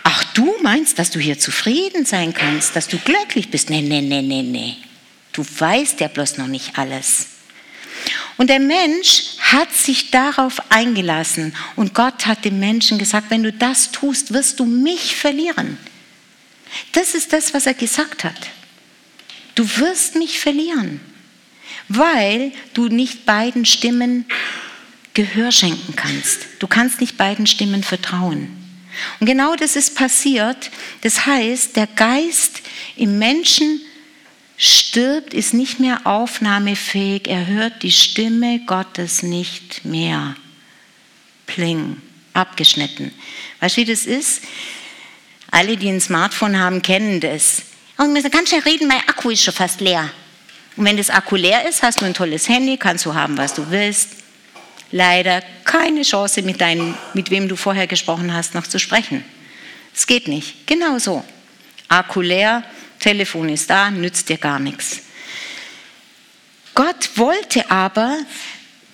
[0.03, 3.71] Ach, du meinst, dass du hier zufrieden sein kannst, dass du glücklich bist?
[3.71, 4.77] Nee, nee, nee, nee, nee.
[5.35, 7.27] Du weißt ja bloß noch nicht alles.
[8.37, 13.53] Und der Mensch hat sich darauf eingelassen und Gott hat dem Menschen gesagt, wenn du
[13.53, 15.79] das tust, wirst du mich verlieren.
[16.93, 18.49] Das ist das, was er gesagt hat.
[19.55, 21.01] Du wirst mich verlieren,
[21.89, 24.25] weil du nicht beiden Stimmen
[25.15, 26.47] Gehör schenken kannst.
[26.59, 28.49] Du kannst nicht beiden Stimmen vertrauen.
[29.21, 30.73] Und genau das ist passiert.
[31.03, 32.63] Das heißt, der Geist
[32.97, 33.81] im Menschen
[34.57, 40.37] stirbt, ist nicht mehr aufnahmefähig, er hört die Stimme Gottes nicht mehr.
[41.47, 42.01] Pling,
[42.33, 43.13] abgeschnitten.
[43.61, 44.43] Weißt du, wie das ist?
[45.51, 47.63] Alle, die ein Smartphone haben, kennen das.
[47.97, 50.11] Und wir ganz schnell reden, mein Akku ist schon fast leer.
[50.77, 53.55] Und wenn das Akku leer ist, hast du ein tolles Handy, kannst du haben, was
[53.55, 54.11] du willst.
[54.91, 59.25] Leider keine Chance, mit, deinem, mit wem du vorher gesprochen hast, noch zu sprechen.
[59.95, 60.67] Es geht nicht.
[60.67, 61.25] Genau so.
[61.89, 62.65] Akku leer,
[63.05, 65.03] Telefon ist da, nützt dir gar nichts.
[66.75, 68.17] Gott wollte aber,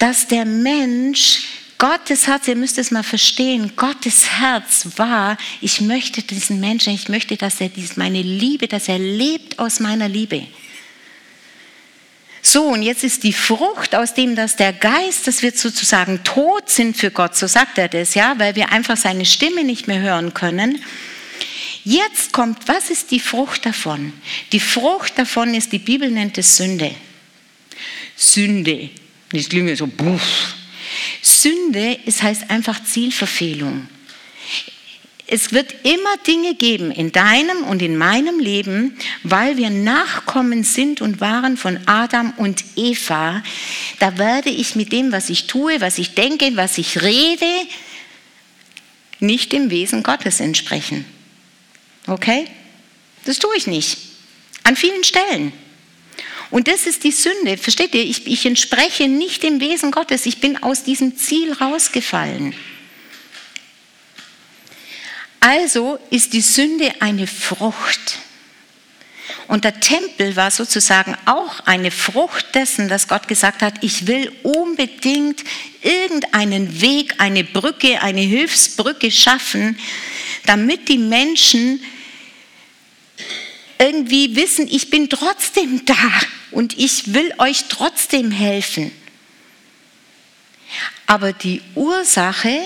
[0.00, 1.44] dass der Mensch
[1.78, 7.08] Gottes Herz, ihr müsst es mal verstehen, Gottes Herz war, ich möchte diesen Menschen, ich
[7.08, 10.44] möchte, dass er dies, meine Liebe, dass er lebt aus meiner Liebe.
[12.42, 16.68] So, und jetzt ist die Frucht aus dem, dass der Geist, dass wir sozusagen tot
[16.68, 20.00] sind für Gott, so sagt er das, ja, weil wir einfach seine Stimme nicht mehr
[20.00, 20.82] hören können.
[21.84, 24.12] Jetzt kommt, was ist die Frucht davon?
[24.52, 26.94] Die Frucht davon ist, die Bibel nennt es Sünde.
[28.16, 28.90] Sünde.
[29.32, 30.54] Das klingt so, buff.
[31.22, 33.88] Sünde ist, heißt einfach Zielverfehlung.
[35.32, 41.00] Es wird immer Dinge geben in deinem und in meinem Leben, weil wir Nachkommen sind
[41.00, 43.40] und waren von Adam und Eva.
[44.00, 47.46] Da werde ich mit dem, was ich tue, was ich denke, was ich rede,
[49.20, 51.04] nicht dem Wesen Gottes entsprechen.
[52.10, 52.48] Okay?
[53.24, 53.98] Das tue ich nicht.
[54.64, 55.52] An vielen Stellen.
[56.50, 57.56] Und das ist die Sünde.
[57.56, 58.02] Versteht ihr?
[58.02, 60.26] Ich, ich entspreche nicht dem Wesen Gottes.
[60.26, 62.54] Ich bin aus diesem Ziel rausgefallen.
[65.38, 68.18] Also ist die Sünde eine Frucht.
[69.46, 74.32] Und der Tempel war sozusagen auch eine Frucht dessen, dass Gott gesagt hat, ich will
[74.42, 75.44] unbedingt
[75.82, 79.78] irgendeinen Weg, eine Brücke, eine Hilfsbrücke schaffen,
[80.46, 81.80] damit die Menschen
[83.80, 85.94] irgendwie wissen, ich bin trotzdem da
[86.50, 88.92] und ich will euch trotzdem helfen.
[91.06, 92.60] Aber die Ursache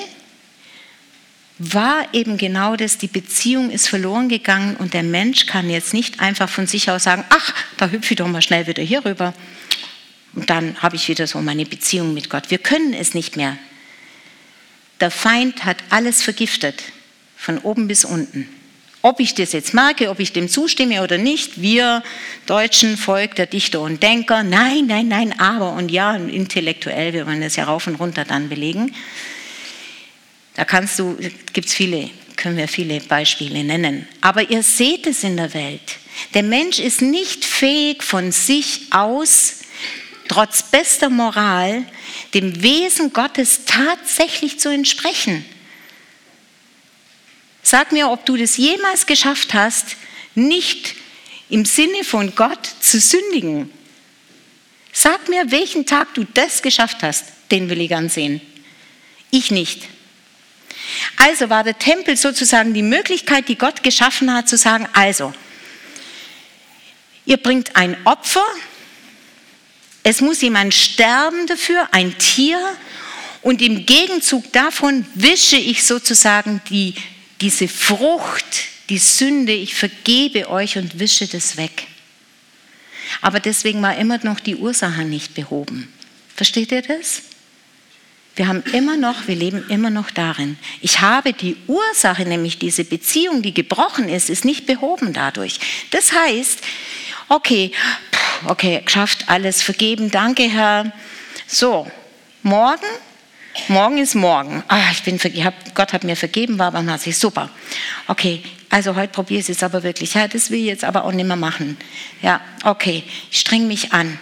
[1.59, 6.18] war eben genau das, die Beziehung ist verloren gegangen und der Mensch kann jetzt nicht
[6.20, 9.33] einfach von sich aus sagen, ach, da hüpfe ich doch mal schnell wieder hier rüber
[10.35, 12.50] und dann habe ich wieder so meine Beziehung mit Gott.
[12.50, 13.57] Wir können es nicht mehr.
[15.00, 16.83] Der Feind hat alles vergiftet,
[17.37, 18.48] von oben bis unten.
[19.04, 22.02] Ob ich das jetzt merke, ob ich dem zustimme oder nicht, wir
[22.46, 27.42] Deutschen, Volk der Dichter und Denker, nein, nein, nein, aber und ja, intellektuell, wir wollen
[27.42, 28.94] das ja rauf und runter dann belegen.
[30.54, 31.18] Da kannst du,
[31.52, 34.08] gibt es viele, können wir viele Beispiele nennen.
[34.22, 35.98] Aber ihr seht es in der Welt.
[36.32, 39.64] Der Mensch ist nicht fähig von sich aus,
[40.28, 41.84] trotz bester Moral,
[42.32, 45.44] dem Wesen Gottes tatsächlich zu entsprechen.
[47.64, 49.96] Sag mir, ob du das jemals geschafft hast,
[50.35, 50.94] nicht
[51.48, 53.72] im Sinne von Gott zu sündigen.
[54.92, 58.42] Sag mir, welchen Tag du das geschafft hast, den will ich ansehen.
[59.31, 59.88] Ich nicht.
[61.16, 65.33] Also war der Tempel sozusagen die Möglichkeit, die Gott geschaffen hat, zu sagen, also,
[67.24, 68.44] ihr bringt ein Opfer,
[70.03, 72.61] es muss jemand sterben dafür, ein Tier,
[73.40, 76.94] und im Gegenzug davon wische ich sozusagen die
[77.44, 81.88] diese Frucht, die Sünde, ich vergebe euch und wische das weg.
[83.20, 85.92] aber deswegen war immer noch die Ursache nicht behoben.
[86.35, 87.22] Versteht ihr das?
[88.35, 90.57] Wir haben immer noch, wir leben immer noch darin.
[90.80, 95.61] Ich habe die Ursache, nämlich diese Beziehung, die gebrochen ist, ist nicht behoben dadurch.
[95.90, 96.61] Das heißt,
[97.28, 97.72] okay,
[98.46, 100.92] okay, geschafft, alles vergeben, danke Herr.
[101.46, 101.90] So,
[102.42, 102.88] morgen,
[103.68, 104.62] morgen ist morgen.
[104.68, 107.50] Ah, ich bin, ich hab, Gott hat mir vergeben, war barmherzig, super.
[108.06, 110.14] Okay, also heute probiere ich es aber wirklich.
[110.14, 111.76] Ja, das will ich jetzt aber auch nicht mehr machen.
[112.22, 114.18] Ja, okay, ich streng mich an.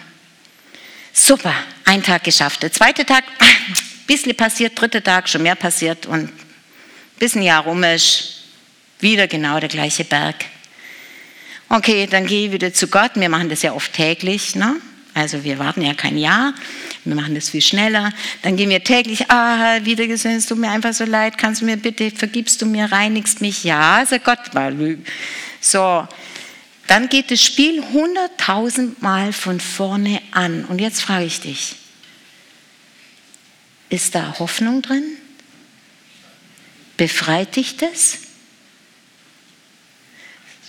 [1.11, 1.53] Super,
[1.85, 2.63] ein Tag geschafft.
[2.63, 3.23] Der zweite Tag,
[4.07, 6.33] bisschen passiert, dritter Tag schon mehr passiert und ein
[7.19, 8.43] bisschen Jahr rum ist,
[8.99, 10.45] wieder genau der gleiche Berg.
[11.69, 13.11] Okay, dann gehe ich wieder zu Gott.
[13.15, 14.55] Wir machen das ja oft täglich.
[14.55, 14.75] Ne?
[15.13, 16.55] Also wir warten ja kein Jahr,
[17.03, 18.11] wir machen das viel schneller.
[18.41, 21.65] Dann gehen wir täglich, ah, wieder gesehen, es tut mir einfach so leid, kannst du
[21.65, 23.63] mir bitte, vergibst du mir, reinigst mich?
[23.63, 24.75] Ja, sagt Gott mal.
[25.61, 26.07] So,
[26.87, 30.65] dann geht das Spiel hunderttausend Mal von vorne an.
[30.65, 31.75] Und jetzt frage ich dich,
[33.89, 35.03] ist da Hoffnung drin?
[36.97, 38.17] Befreit dich das?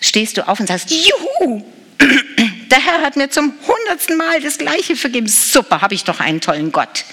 [0.01, 1.65] Stehst du auf und sagst, Juhu,
[2.75, 5.29] der Herr hat mir zum hundertsten Mal das Gleiche vergeben.
[5.29, 7.05] Super, habe ich doch einen tollen Gott.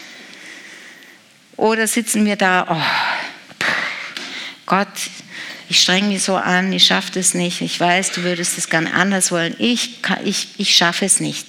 [1.55, 3.67] Oder sitzen wir da, oh,
[4.65, 4.87] Gott,
[5.69, 8.87] ich streng mich so an, ich schaffe das nicht, ich weiß, du würdest es gern
[8.87, 11.45] anders wollen, ich, ich, ich schaffe es nicht.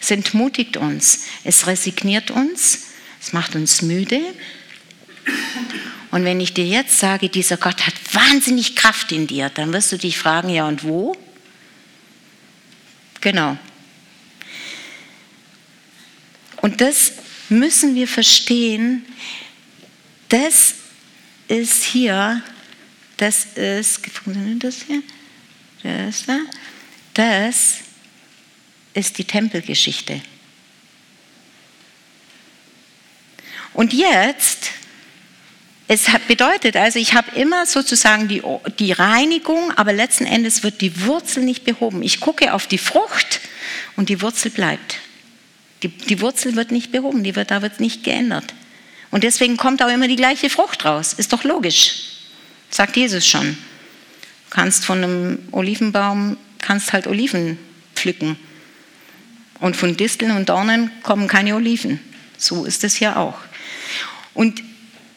[0.00, 2.86] Es entmutigt uns, es resigniert uns,
[3.20, 4.20] es macht uns müde.
[6.10, 9.92] Und wenn ich dir jetzt sage, dieser Gott hat wahnsinnig Kraft in dir, dann wirst
[9.92, 11.14] du dich fragen, ja und wo?
[13.20, 13.56] Genau.
[16.62, 17.12] Und das
[17.48, 19.04] müssen wir verstehen.
[20.28, 20.74] Das
[21.48, 22.42] ist hier,
[23.16, 25.02] das ist, funktioniert das hier?
[25.82, 26.38] Das, da,
[27.14, 27.78] das
[28.94, 30.20] ist die Tempelgeschichte.
[33.72, 34.70] Und jetzt,
[35.92, 38.44] es bedeutet also, ich habe immer sozusagen die,
[38.78, 42.04] die Reinigung, aber letzten Endes wird die Wurzel nicht behoben.
[42.04, 43.40] Ich gucke auf die Frucht
[43.96, 44.98] und die Wurzel bleibt.
[45.82, 48.54] Die, die Wurzel wird nicht behoben, die wird, da wird nicht geändert.
[49.10, 51.12] Und deswegen kommt auch immer die gleiche Frucht raus.
[51.12, 52.02] Ist doch logisch.
[52.70, 53.48] Sagt Jesus schon.
[53.48, 57.58] Du kannst von einem Olivenbaum, kannst halt Oliven
[57.96, 58.36] pflücken.
[59.58, 61.98] Und von Disteln und Dornen kommen keine Oliven.
[62.38, 63.38] So ist es hier auch.
[64.34, 64.62] Und,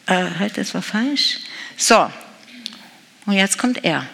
[0.05, 1.39] äh, halt, das war falsch.
[1.77, 2.09] So,
[3.25, 4.05] und jetzt kommt er.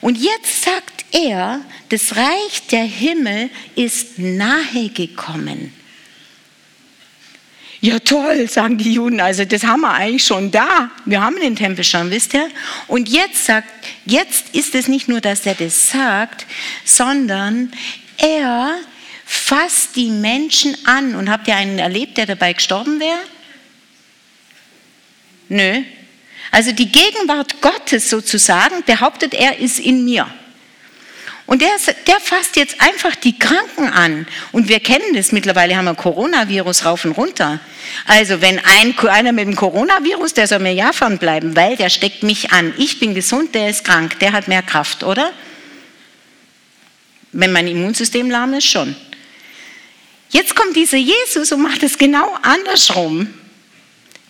[0.00, 5.72] Und jetzt sagt er, das Reich der Himmel ist nahe gekommen.
[7.80, 10.90] Ja toll, sagen die Juden, also das haben wir eigentlich schon da.
[11.04, 12.48] Wir haben den Tempel schon, wisst ihr?
[12.86, 13.68] Und jetzt sagt,
[14.06, 16.46] jetzt ist es nicht nur, dass er das sagt,
[16.84, 17.72] sondern
[18.16, 18.78] er
[19.24, 21.14] fasst die Menschen an.
[21.14, 23.18] Und habt ihr einen erlebt, der dabei gestorben wäre?
[25.48, 25.82] Nö.
[26.50, 30.26] Also die Gegenwart Gottes sozusagen, behauptet er, ist in mir.
[31.46, 31.72] Und der,
[32.06, 34.26] der fasst jetzt einfach die Kranken an.
[34.52, 37.60] Und wir kennen das mittlerweile, haben wir Coronavirus rauf und runter.
[38.06, 42.22] Also wenn ein, einer mit dem Coronavirus, der soll mir ja bleiben, weil der steckt
[42.22, 42.72] mich an.
[42.78, 45.32] Ich bin gesund, der ist krank, der hat mehr Kraft, oder?
[47.32, 48.96] Wenn mein Immunsystem lahm ist, schon.
[50.34, 53.32] Jetzt kommt dieser Jesus und macht es genau andersrum.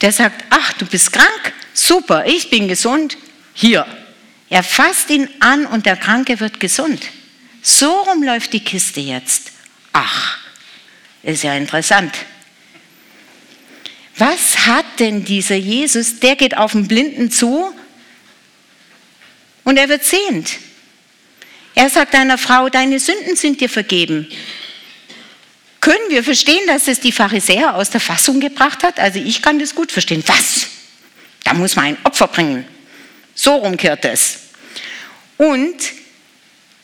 [0.02, 1.54] Der sagt, ach, du bist krank?
[1.72, 3.16] Super, ich bin gesund.
[3.54, 3.86] Hier.
[4.50, 7.06] Er fasst ihn an und der Kranke wird gesund.
[7.62, 9.52] So rum läuft die Kiste jetzt.
[9.94, 10.36] Ach,
[11.22, 12.14] ist ja interessant.
[14.18, 16.20] Was hat denn dieser Jesus?
[16.20, 17.74] Der geht auf den Blinden zu
[19.64, 20.58] und er wird sehend.
[21.74, 24.28] Er sagt einer Frau, deine Sünden sind dir vergeben
[25.84, 28.98] können wir verstehen, dass es die Pharisäer aus der Fassung gebracht hat?
[28.98, 30.24] Also ich kann das gut verstehen.
[30.26, 30.66] Was?
[31.44, 32.64] Da muss man ein Opfer bringen.
[33.34, 34.38] So rumkehrt es.
[35.36, 35.76] Und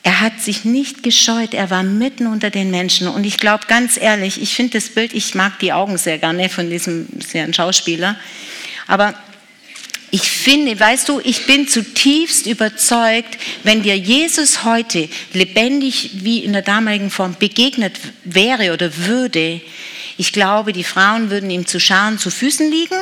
[0.03, 3.09] er hat sich nicht gescheut, er war mitten unter den Menschen.
[3.09, 6.51] Und ich glaube ganz ehrlich, ich finde das Bild, ich mag die Augen sehr gerne
[6.51, 7.09] von diesem
[7.55, 8.17] Schauspieler.
[8.87, 9.15] Aber
[10.11, 16.53] ich finde, weißt du, ich bin zutiefst überzeugt, wenn dir Jesus heute lebendig wie in
[16.53, 19.61] der damaligen Form begegnet wäre oder würde,
[20.21, 22.99] Ich glaube, die Frauen würden ihm zu Scharen zu Füßen liegen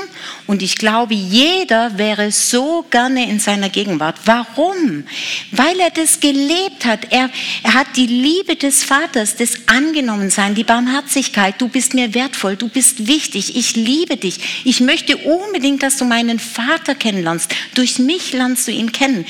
[0.46, 4.20] und ich glaube, jeder wäre so gerne in seiner Gegenwart.
[4.24, 5.02] Warum?
[5.50, 7.10] Weil er das gelebt hat.
[7.10, 7.28] Er,
[7.64, 11.60] er hat die Liebe des Vaters, das Angenommensein, die Barmherzigkeit.
[11.60, 14.62] Du bist mir wertvoll, du bist wichtig, ich liebe dich.
[14.64, 17.52] Ich möchte unbedingt, dass du meinen Vater kennenlernst.
[17.74, 19.26] Durch mich lernst du ihn kennen.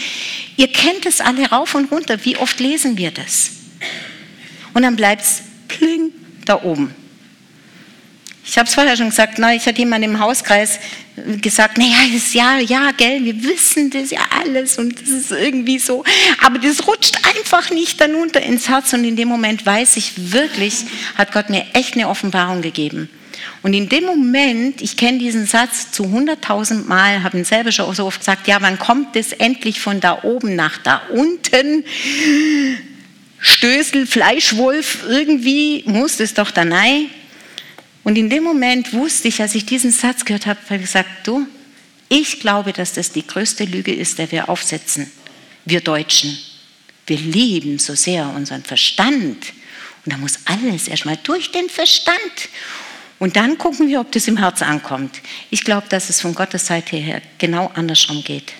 [0.58, 2.22] Ihr kennt es alle rauf und runter.
[2.22, 3.52] Wie oft lesen wir das?
[4.74, 6.12] Und dann bleibt es pling
[6.44, 6.94] da oben.
[8.50, 10.80] Ich habe es vorher schon gesagt, na, ich hatte jemand im Hauskreis
[11.42, 15.78] gesagt, naja, das ja, ja, gell, wir wissen das ja alles und das ist irgendwie
[15.78, 16.02] so,
[16.42, 20.32] aber das rutscht einfach nicht dann unter ins Herz und in dem Moment weiß ich
[20.32, 23.10] wirklich, hat Gott mir echt eine Offenbarung gegeben.
[23.62, 27.94] Und in dem Moment, ich kenne diesen Satz zu 100.000 Mal, habe ihn selber schon
[27.94, 31.84] so oft gesagt, ja, wann kommt es endlich von da oben nach da unten?
[33.40, 37.10] Stößel, Fleischwolf, irgendwie muss es doch da rein.
[38.08, 41.10] Und in dem Moment wusste ich, als ich diesen Satz gehört habe, habe ich gesagt,
[41.24, 41.46] du,
[42.08, 45.12] ich glaube, dass das die größte Lüge ist, der wir aufsetzen,
[45.66, 46.38] wir Deutschen.
[47.06, 49.52] Wir lieben so sehr unseren Verstand.
[50.06, 52.16] Und da muss alles erstmal durch den Verstand.
[53.18, 55.20] Und dann gucken wir, ob das im Herz ankommt.
[55.50, 58.54] Ich glaube, dass es von Gottes Seite her genau andersrum geht.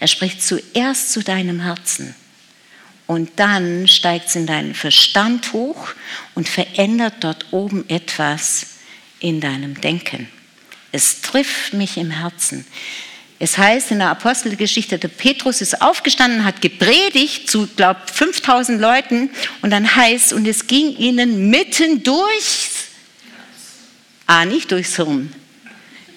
[0.00, 2.12] Er spricht zuerst zu deinem Herzen
[3.06, 5.90] und dann steigt es in deinen Verstand hoch
[6.34, 8.79] und verändert dort oben etwas
[9.20, 10.28] in deinem Denken.
[10.92, 12.66] Es trifft mich im Herzen.
[13.38, 19.30] Es heißt in der Apostelgeschichte, der Petrus ist aufgestanden, hat gepredigt zu, glaube 5000 Leuten
[19.62, 22.88] und dann heißt, und es ging ihnen mitten durchs,
[24.26, 25.32] ah, nicht durchs Hirn,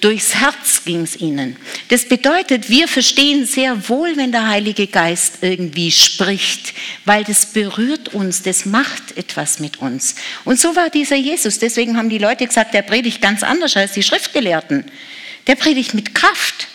[0.03, 1.55] Durchs Herz ging es ihnen.
[1.87, 6.73] Das bedeutet, wir verstehen sehr wohl, wenn der Heilige Geist irgendwie spricht,
[7.05, 10.15] weil das berührt uns, das macht etwas mit uns.
[10.43, 11.57] Und so war dieser Jesus.
[11.59, 14.91] Deswegen haben die Leute gesagt, der predigt ganz anders als die Schriftgelehrten.
[15.47, 16.67] Der predigt mit Kraft.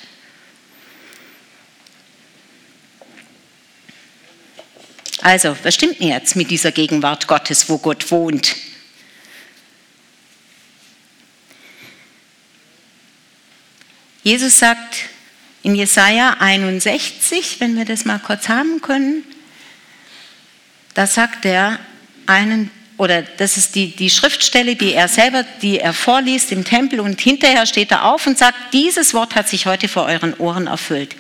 [5.21, 8.57] Also, was stimmt mir jetzt mit dieser Gegenwart Gottes, wo Gott wohnt?
[14.29, 15.09] Jesus sagt
[15.63, 19.25] in Jesaja 61, wenn wir das mal kurz haben können,
[20.93, 21.79] da sagt er
[22.27, 27.01] einen, oder das ist die, die Schriftstelle, die er selber, die er vorliest im Tempel
[27.01, 30.67] und hinterher steht er auf und sagt, dieses Wort hat sich heute vor euren Ohren
[30.67, 31.17] erfüllt.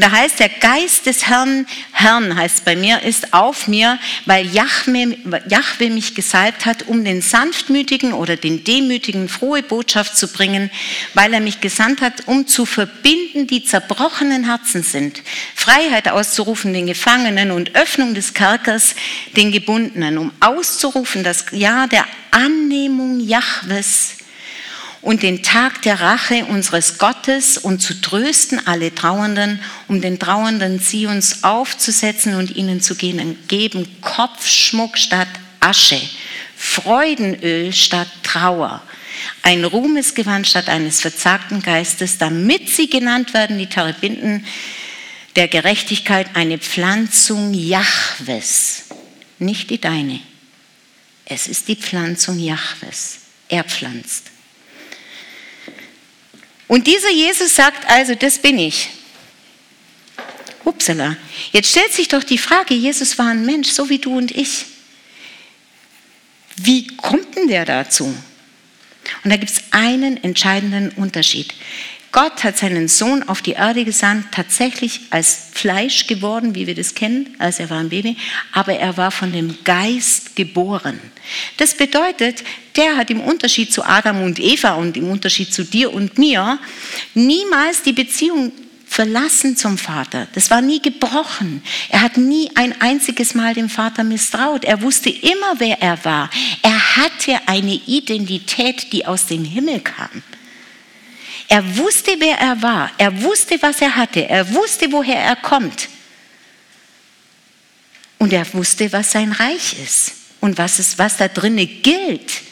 [0.00, 4.46] Und da heißt der Geist des Herrn, Herrn heißt bei mir, ist auf mir, weil
[4.46, 10.70] Jahwe, mich gesalbt hat, um den Sanftmütigen oder den Demütigen frohe Botschaft zu bringen,
[11.12, 15.22] weil er mich gesandt hat, um zu verbinden, die zerbrochenen Herzen sind,
[15.54, 18.94] Freiheit auszurufen den Gefangenen und Öffnung des Kerkers
[19.36, 24.19] den Gebundenen, um auszurufen das Jahr der Annehmung Jahwes
[25.02, 30.78] und den Tag der Rache unseres Gottes und zu trösten alle Trauernden, um den Trauernden
[30.78, 35.28] sie uns aufzusetzen und ihnen zu geben Kopfschmuck statt
[35.60, 36.00] Asche,
[36.56, 38.82] Freudenöl statt Trauer,
[39.42, 44.44] ein Ruhmesgewand statt eines verzagten Geistes, damit sie genannt werden, die Terebinden
[45.36, 48.84] der Gerechtigkeit, eine Pflanzung Jahwes,
[49.38, 50.20] nicht die deine.
[51.24, 53.18] Es ist die Pflanzung Jahwes.
[53.48, 54.30] Er pflanzt.
[56.70, 58.90] Und dieser Jesus sagt also, das bin ich.
[60.64, 61.16] Upsala.
[61.50, 64.66] Jetzt stellt sich doch die Frage, Jesus war ein Mensch, so wie du und ich.
[66.54, 68.04] Wie kommt denn der dazu?
[69.24, 71.52] Und da gibt es einen entscheidenden Unterschied.
[72.12, 76.94] Gott hat seinen Sohn auf die Erde gesandt, tatsächlich als Fleisch geworden, wie wir das
[76.94, 78.16] kennen, als er war ein Baby,
[78.52, 80.98] aber er war von dem Geist geboren.
[81.56, 82.42] Das bedeutet,
[82.76, 86.58] der hat im Unterschied zu Adam und Eva und im Unterschied zu dir und mir
[87.14, 88.52] niemals die Beziehung
[88.90, 90.26] verlassen zum Vater.
[90.34, 91.62] Das war nie gebrochen.
[91.90, 94.64] Er hat nie ein einziges Mal dem Vater misstraut.
[94.64, 96.28] Er wusste immer, wer er war.
[96.62, 100.24] Er hatte eine Identität, die aus dem Himmel kam.
[101.50, 102.92] Er wusste, wer er war.
[102.96, 104.28] Er wusste, was er hatte.
[104.28, 105.88] Er wusste, woher er kommt.
[108.18, 112.42] Und er wusste, was sein Reich ist und was, es, was da drinnen gilt.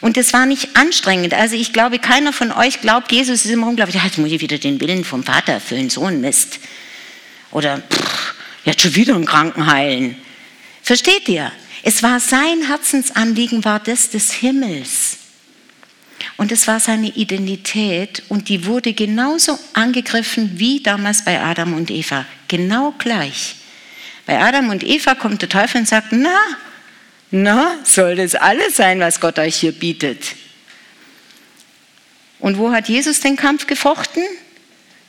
[0.00, 1.34] Und das war nicht anstrengend.
[1.34, 4.00] Also ich glaube, keiner von euch glaubt, Jesus ist immer unglaublich.
[4.00, 6.60] Jetzt muss ich wieder den Willen vom Vater erfüllen, so ein Mist.
[7.50, 10.16] Oder pff, jetzt schon wieder einen Kranken heilen.
[10.82, 11.50] Versteht ihr?
[11.82, 15.19] Es war sein Herzensanliegen, war das des Himmels.
[16.36, 21.90] Und es war seine Identität und die wurde genauso angegriffen wie damals bei Adam und
[21.90, 22.26] Eva.
[22.48, 23.56] Genau gleich.
[24.26, 26.38] Bei Adam und Eva kommt der Teufel und sagt, na,
[27.30, 30.34] na, soll das alles sein, was Gott euch hier bietet?
[32.38, 34.22] Und wo hat Jesus den Kampf gefochten?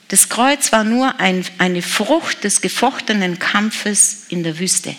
[0.08, 4.94] Das Kreuz war nur ein, eine Frucht des gefochtenen Kampfes in der Wüste.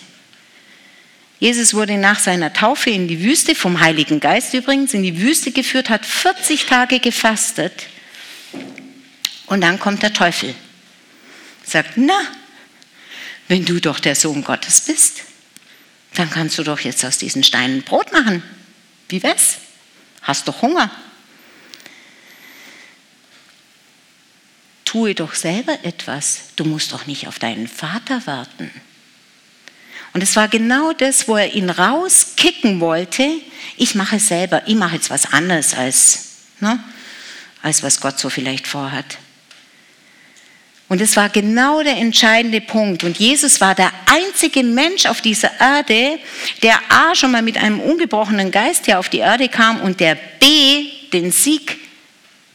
[1.40, 5.50] Jesus wurde nach seiner Taufe in die Wüste, vom Heiligen Geist übrigens, in die Wüste
[5.50, 7.86] geführt, hat 40 Tage gefastet
[9.46, 10.54] und dann kommt der Teufel.
[11.64, 12.18] Sagt, na,
[13.48, 15.22] wenn du doch der Sohn Gottes bist,
[16.14, 18.42] dann kannst du doch jetzt aus diesen Steinen Brot machen.
[19.08, 19.58] Wie wär's?
[20.22, 20.90] Hast doch Hunger.
[24.84, 26.44] Tue doch selber etwas.
[26.56, 28.70] Du musst doch nicht auf deinen Vater warten.
[30.14, 33.28] Und es war genau das, wo er ihn rauskicken wollte.
[33.76, 34.62] Ich mache es selber.
[34.66, 36.26] Ich mache jetzt was anderes als,
[36.60, 36.78] ne,
[37.62, 39.18] als was Gott so vielleicht vorhat.
[40.88, 43.02] Und es war genau der entscheidende Punkt.
[43.02, 46.20] Und Jesus war der einzige Mensch auf dieser Erde,
[46.62, 50.16] der A schon mal mit einem ungebrochenen Geist hier auf die Erde kam und der
[50.38, 51.78] B den Sieg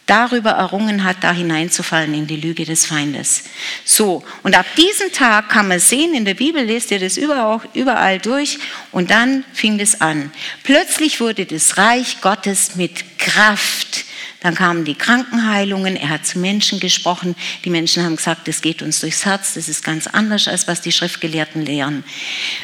[0.09, 3.43] darüber errungen hat, da hineinzufallen in die Lüge des Feindes.
[3.85, 7.61] So, und ab diesem Tag kann man sehen, in der Bibel lest ihr das überall,
[7.73, 8.59] überall durch,
[8.91, 10.31] und dann fing es an.
[10.63, 14.05] Plötzlich wurde das Reich Gottes mit Kraft
[14.41, 17.35] dann kamen die Krankenheilungen, er hat zu Menschen gesprochen.
[17.65, 20.79] Die Menschen haben gesagt, das geht uns durchs Herz, das ist ganz anders, als was
[20.81, 22.05] die Schriftgelehrten lehren.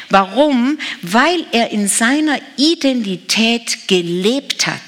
[0.08, 0.78] Warum?
[1.02, 4.80] Weil er in seiner Identität gelebt hat.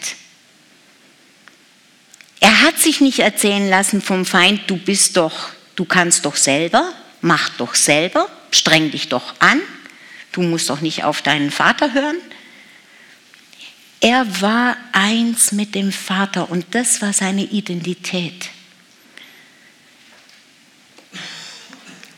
[2.40, 6.92] Er hat sich nicht erzählen lassen vom Feind, du bist doch, du kannst doch selber,
[7.20, 9.60] mach doch selber, streng dich doch an,
[10.32, 12.18] du musst doch nicht auf deinen Vater hören.
[14.00, 18.50] Er war eins mit dem Vater und das war seine Identität.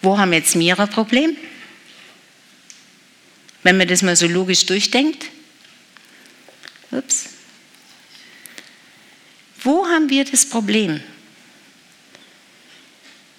[0.02, 1.36] Wo haben jetzt wir ein Problem?
[3.62, 5.26] Wenn man das mal so logisch durchdenkt.
[6.90, 7.39] Ups.
[9.62, 11.02] Wo haben wir das Problem?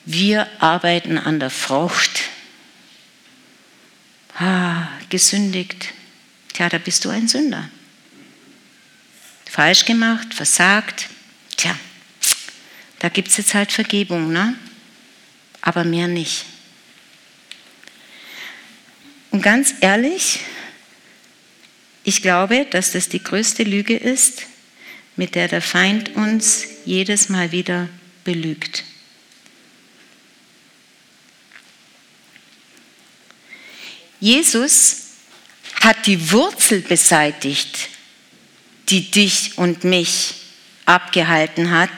[0.05, 2.21] Wir arbeiten an der Frucht.
[4.35, 5.89] Ah, gesündigt.
[6.53, 7.69] Tja, da bist du ein Sünder.
[9.49, 11.09] Falsch gemacht, versagt.
[11.57, 11.77] Tja,
[12.99, 14.55] da gibt es jetzt halt Vergebung, ne?
[15.61, 16.45] aber mehr nicht.
[19.29, 20.39] Und ganz ehrlich,
[22.03, 24.43] ich glaube, dass das die größte Lüge ist,
[25.15, 27.89] mit der der Feind uns jedes Mal wieder
[28.23, 28.83] belügt.
[34.19, 34.97] Jesus
[35.81, 37.89] hat die Wurzel beseitigt,
[38.89, 40.35] die dich und mich
[40.85, 41.89] abgehalten hat,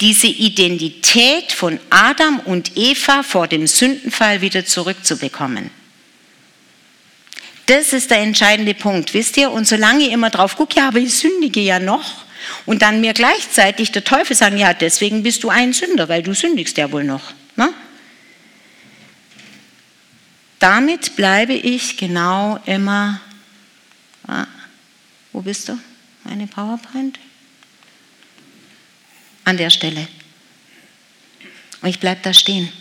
[0.00, 5.70] diese Identität von Adam und Eva vor dem Sündenfall wieder zurückzubekommen.
[7.66, 9.50] Das ist der entscheidende Punkt, wisst ihr?
[9.50, 12.26] Und solange ich immer drauf gucke, ja, aber ich sündige ja noch,
[12.64, 16.34] und dann mir gleichzeitig der Teufel sagen, ja, deswegen bist du ein Sünder, weil du
[16.34, 17.32] sündigst ja wohl noch.
[17.56, 17.72] Ne?
[20.58, 23.20] Damit bleibe ich genau immer,
[24.26, 24.46] ah,
[25.32, 25.78] wo bist du,
[26.24, 27.18] meine PowerPoint?
[29.44, 30.08] An der Stelle.
[31.82, 32.72] Und ich bleibe da stehen.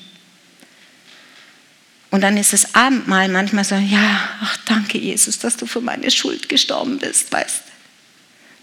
[2.15, 6.09] Und dann ist das Abendmahl manchmal so, ja, ach danke Jesus, dass du für meine
[6.09, 7.61] Schuld gestorben bist, weißt.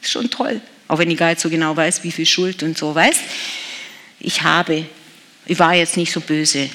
[0.01, 0.63] Ist schon toll.
[0.89, 3.21] Auch wenn ich gar nicht so genau weiß, wie viel Schuld und so, weißt.
[4.21, 4.87] Ich habe,
[5.45, 6.71] ich war jetzt nicht so böse,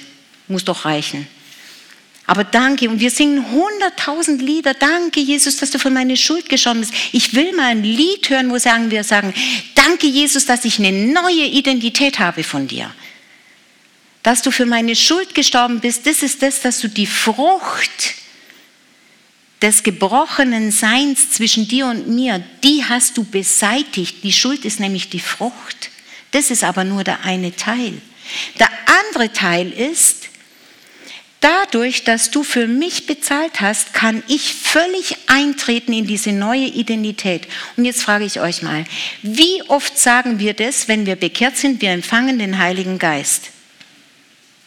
[0.48, 1.26] muss doch reichen.
[2.28, 4.76] Aber danke, und wir singen hunderttausend Lieder.
[4.76, 6.94] Danke, Jesus, dass du für meine Schuld gestorben bist.
[7.12, 9.34] Ich will mal ein Lied hören, wo sagen wir sagen,
[9.74, 12.94] danke, Jesus, dass ich eine neue Identität habe von dir
[14.24, 18.16] dass du für meine Schuld gestorben bist, das ist das, dass du die Frucht
[19.62, 24.24] des gebrochenen Seins zwischen dir und mir, die hast du beseitigt.
[24.24, 25.90] Die Schuld ist nämlich die Frucht.
[26.32, 27.94] Das ist aber nur der eine Teil.
[28.60, 28.70] Der
[29.02, 30.28] andere Teil ist,
[31.40, 37.48] dadurch, dass du für mich bezahlt hast, kann ich völlig eintreten in diese neue Identität.
[37.78, 38.86] Und jetzt frage ich euch mal,
[39.24, 43.52] wie oft sagen wir das, wenn wir bekehrt sind, wir empfangen den Heiligen Geist?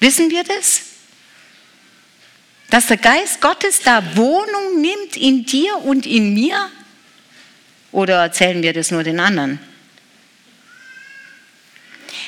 [0.01, 0.83] Wissen wir das?
[2.71, 6.71] Dass der Geist Gottes da Wohnung nimmt in dir und in mir?
[7.93, 9.61] Oder erzählen wir das nur den anderen?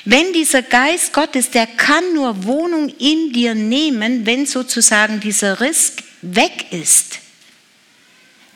[0.05, 5.95] Wenn dieser Geist Gottes, der kann nur Wohnung in dir nehmen, wenn sozusagen dieser Riss
[6.23, 7.21] weg ist.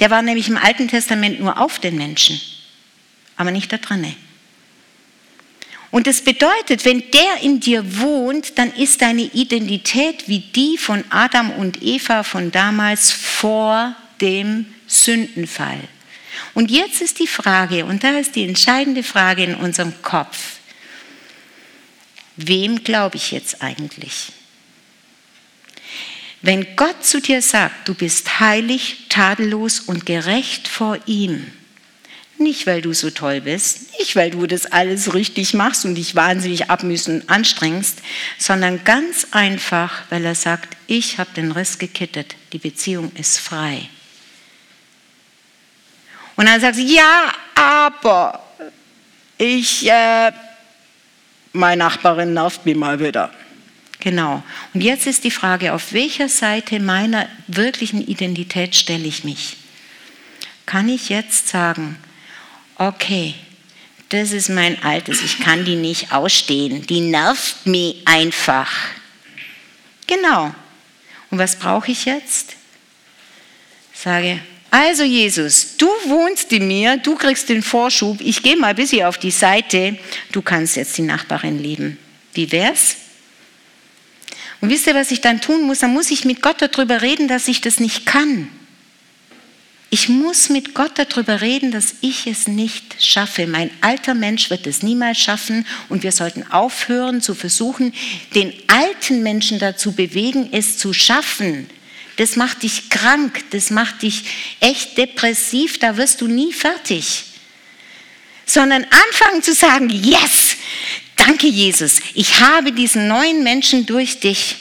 [0.00, 2.40] Der war nämlich im Alten Testament nur auf den Menschen,
[3.36, 4.14] aber nicht da drinne.
[5.96, 11.02] Und das bedeutet, wenn der in dir wohnt, dann ist deine Identität wie die von
[11.08, 15.80] Adam und Eva von damals vor dem Sündenfall.
[16.52, 20.56] Und jetzt ist die Frage, und da ist die entscheidende Frage in unserem Kopf,
[22.36, 24.32] wem glaube ich jetzt eigentlich?
[26.42, 31.50] Wenn Gott zu dir sagt, du bist heilig, tadellos und gerecht vor ihm,
[32.38, 36.14] nicht weil du so toll bist, nicht weil du das alles richtig machst und dich
[36.14, 37.98] wahnsinnig und anstrengst,
[38.38, 43.88] sondern ganz einfach, weil er sagt, ich habe den Riss gekittet, die Beziehung ist frei.
[46.36, 48.42] Und dann sagt sie, ja, aber
[49.38, 50.32] ich, äh,
[51.52, 53.32] meine Nachbarin nervt mich mal wieder.
[54.00, 54.42] Genau.
[54.74, 59.56] Und jetzt ist die Frage, auf welcher Seite meiner wirklichen Identität stelle ich mich?
[60.66, 61.96] Kann ich jetzt sagen,
[62.78, 63.34] okay,
[64.08, 68.70] das ist mein Altes, ich kann die nicht ausstehen, die nervt mich einfach.
[70.06, 70.54] Genau.
[71.30, 72.54] Und was brauche ich jetzt?
[73.92, 78.76] Sage, also Jesus, du wohnst in mir, du kriegst den Vorschub, ich gehe mal ein
[78.76, 79.98] bisschen auf die Seite,
[80.32, 81.98] du kannst jetzt die Nachbarin lieben.
[82.34, 82.96] Wie wär's?
[84.60, 85.80] Und wisst ihr, was ich dann tun muss?
[85.80, 88.48] Dann muss ich mit Gott darüber reden, dass ich das nicht kann.
[89.88, 93.46] Ich muss mit Gott darüber reden, dass ich es nicht schaffe.
[93.46, 97.94] Mein alter Mensch wird es niemals schaffen und wir sollten aufhören zu versuchen,
[98.34, 101.70] den alten Menschen dazu bewegen, es zu schaffen.
[102.16, 104.24] Das macht dich krank, das macht dich
[104.60, 107.24] echt depressiv, da wirst du nie fertig.
[108.44, 110.56] Sondern anfangen zu sagen, yes,
[111.14, 114.56] danke Jesus, ich habe diesen neuen Menschen durch dich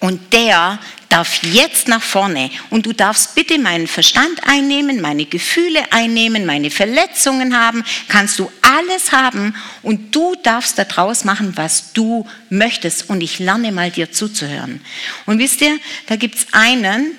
[0.00, 0.80] und der
[1.12, 6.70] darf jetzt nach vorne und du darfst bitte meinen Verstand einnehmen, meine Gefühle einnehmen, meine
[6.70, 13.20] Verletzungen haben, kannst du alles haben und du darfst daraus machen, was du möchtest und
[13.20, 14.82] ich lerne mal dir zuzuhören.
[15.26, 17.12] Und wisst ihr, da gibt es einen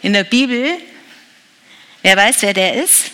[0.00, 0.78] in der Bibel,
[2.00, 3.10] wer weiß, wer der ist?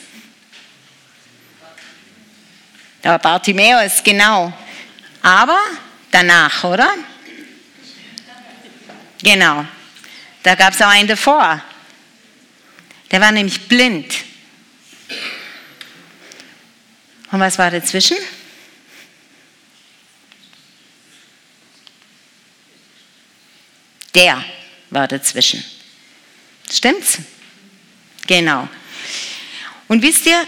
[3.03, 4.53] Der Bartimäus, genau.
[5.23, 5.59] Aber
[6.13, 6.89] danach, oder?
[9.23, 9.65] Genau.
[10.43, 11.63] Da gab es auch einen davor.
[13.11, 14.15] Der war nämlich blind.
[17.31, 18.17] Und was war dazwischen?
[24.15, 24.45] Der
[24.91, 25.65] war dazwischen.
[26.71, 27.19] Stimmt's?
[28.27, 28.69] Genau.
[29.89, 30.47] Und wisst ihr,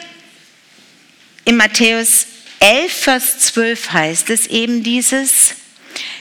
[1.45, 2.27] in Matthäus
[2.61, 5.55] 11, Vers 12 heißt es eben dieses,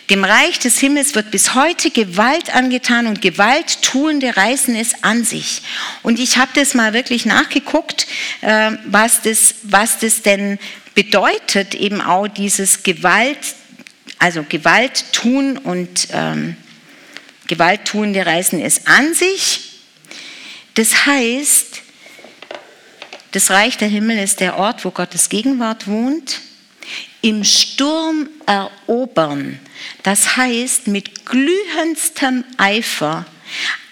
[0.09, 5.61] dem Reich des Himmels wird bis heute Gewalt angetan und Gewalttuende reißen es an sich.
[6.03, 8.07] Und ich habe das mal wirklich nachgeguckt,
[8.41, 10.59] äh, was das, was das denn
[10.93, 13.39] bedeutet, eben auch dieses Gewalt,
[14.19, 16.57] also Gewalt tun und ähm,
[17.47, 19.79] Gewalttuende reißen es an sich.
[20.75, 21.81] Das heißt,
[23.31, 26.41] das Reich der Himmel ist der Ort, wo Gottes Gegenwart wohnt
[27.23, 29.57] im Sturm erobern.
[30.03, 33.25] Das heißt, mit glühendstem Eifer,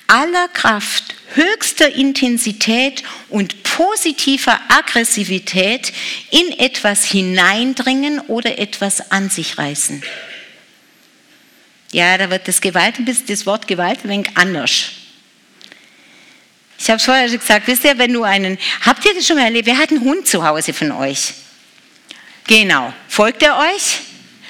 [0.08, 5.94] aller Kraft, höchster Intensität und positiver Aggressivität
[6.30, 10.04] in etwas hineindringen oder etwas an sich reißen.
[11.94, 12.96] Ja, da wird das Gewalt,
[13.28, 14.92] das Wort Gewalt ein wenig anders.
[16.78, 19.38] Ich habe es vorher schon gesagt, wisst ihr, wenn du einen, habt ihr das schon
[19.38, 21.34] mal erlebt, wer hat einen Hund zu Hause von euch?
[22.52, 22.93] Genau.
[23.08, 24.02] Folgt er euch?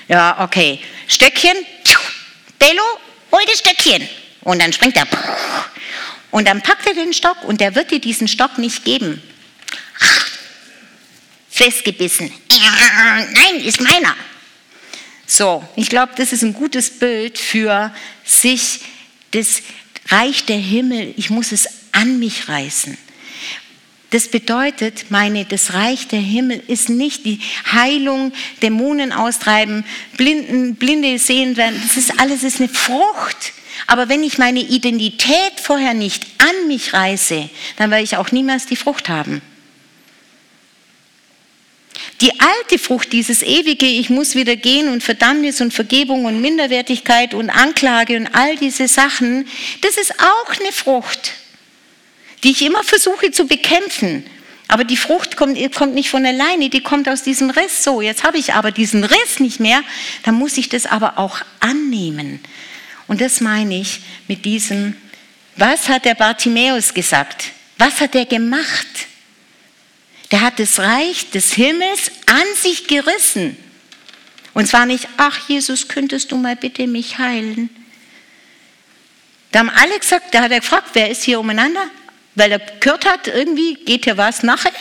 [0.07, 0.79] Ja, okay.
[1.07, 1.55] Stöckchen.
[2.57, 2.81] Bello,
[3.31, 4.09] hol das Stöckchen.
[4.41, 5.05] Und dann springt er.
[6.31, 9.21] Und dann packt er den Stock und der wird dir diesen Stock nicht geben.
[11.51, 12.33] Festgebissen.
[13.33, 14.15] Nein, ist meiner.
[15.27, 17.93] So, ich glaube, das ist ein gutes Bild für
[18.23, 18.79] sich,
[19.29, 19.61] das
[20.07, 21.13] Reich der Himmel.
[21.17, 22.97] Ich muss es an mich reißen.
[24.11, 27.39] Das bedeutet, meine, das Reich der Himmel ist nicht die
[27.71, 29.85] Heilung, Dämonen austreiben,
[30.17, 31.81] Blinden, Blinde sehen werden.
[31.81, 33.53] Das ist alles ist eine Frucht.
[33.87, 38.65] Aber wenn ich meine Identität vorher nicht an mich reiße, dann werde ich auch niemals
[38.65, 39.41] die Frucht haben.
[42.19, 47.33] Die alte Frucht, dieses ewige, ich muss wieder gehen und Verdammnis und Vergebung und Minderwertigkeit
[47.33, 49.47] und Anklage und all diese Sachen,
[49.79, 51.31] das ist auch eine Frucht
[52.43, 54.25] die ich immer versuche zu bekämpfen.
[54.67, 57.83] Aber die Frucht kommt, kommt nicht von alleine, die kommt aus diesem Riss.
[57.83, 59.83] So, jetzt habe ich aber diesen Riss nicht mehr,
[60.23, 62.39] dann muss ich das aber auch annehmen.
[63.07, 64.95] Und das meine ich mit diesem,
[65.57, 67.51] was hat der Bartimäus gesagt?
[67.77, 68.87] Was hat er gemacht?
[70.31, 73.57] Der hat das Reich des Himmels an sich gerissen.
[74.53, 77.69] Und zwar nicht, ach Jesus, könntest du mal bitte mich heilen?
[79.51, 81.89] Da haben alle gesagt, da hat er gefragt, wer ist hier umeinander?
[82.35, 84.73] Weil er gehört hat, irgendwie geht hier was nachher.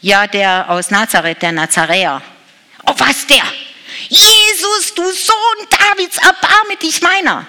[0.00, 2.22] Ja, der aus Nazareth, der Nazaräer.
[2.86, 3.44] Oh, was der?
[4.08, 7.46] Jesus, du Sohn Davids, erbarme dich meiner.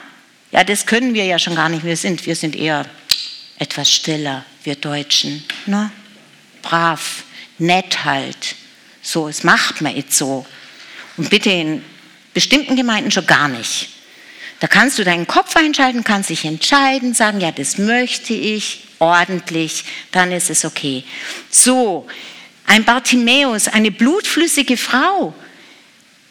[0.51, 1.83] Ja, das können wir ja schon gar nicht.
[1.83, 2.85] Wir sind, wir sind eher
[3.57, 5.43] etwas stiller, wir Deutschen.
[5.65, 5.91] Ne?
[6.61, 7.23] Brav,
[7.57, 8.55] nett halt.
[9.01, 10.45] So, es macht man jetzt so.
[11.17, 11.83] Und bitte in
[12.33, 13.89] bestimmten Gemeinden schon gar nicht.
[14.63, 19.83] Da kannst du deinen Kopf einschalten, kannst dich entscheiden, sagen, ja, das möchte ich, ordentlich,
[20.13, 21.03] dann ist es okay.
[21.49, 22.07] So,
[22.65, 25.33] ein Bartimäus, eine blutflüssige Frau.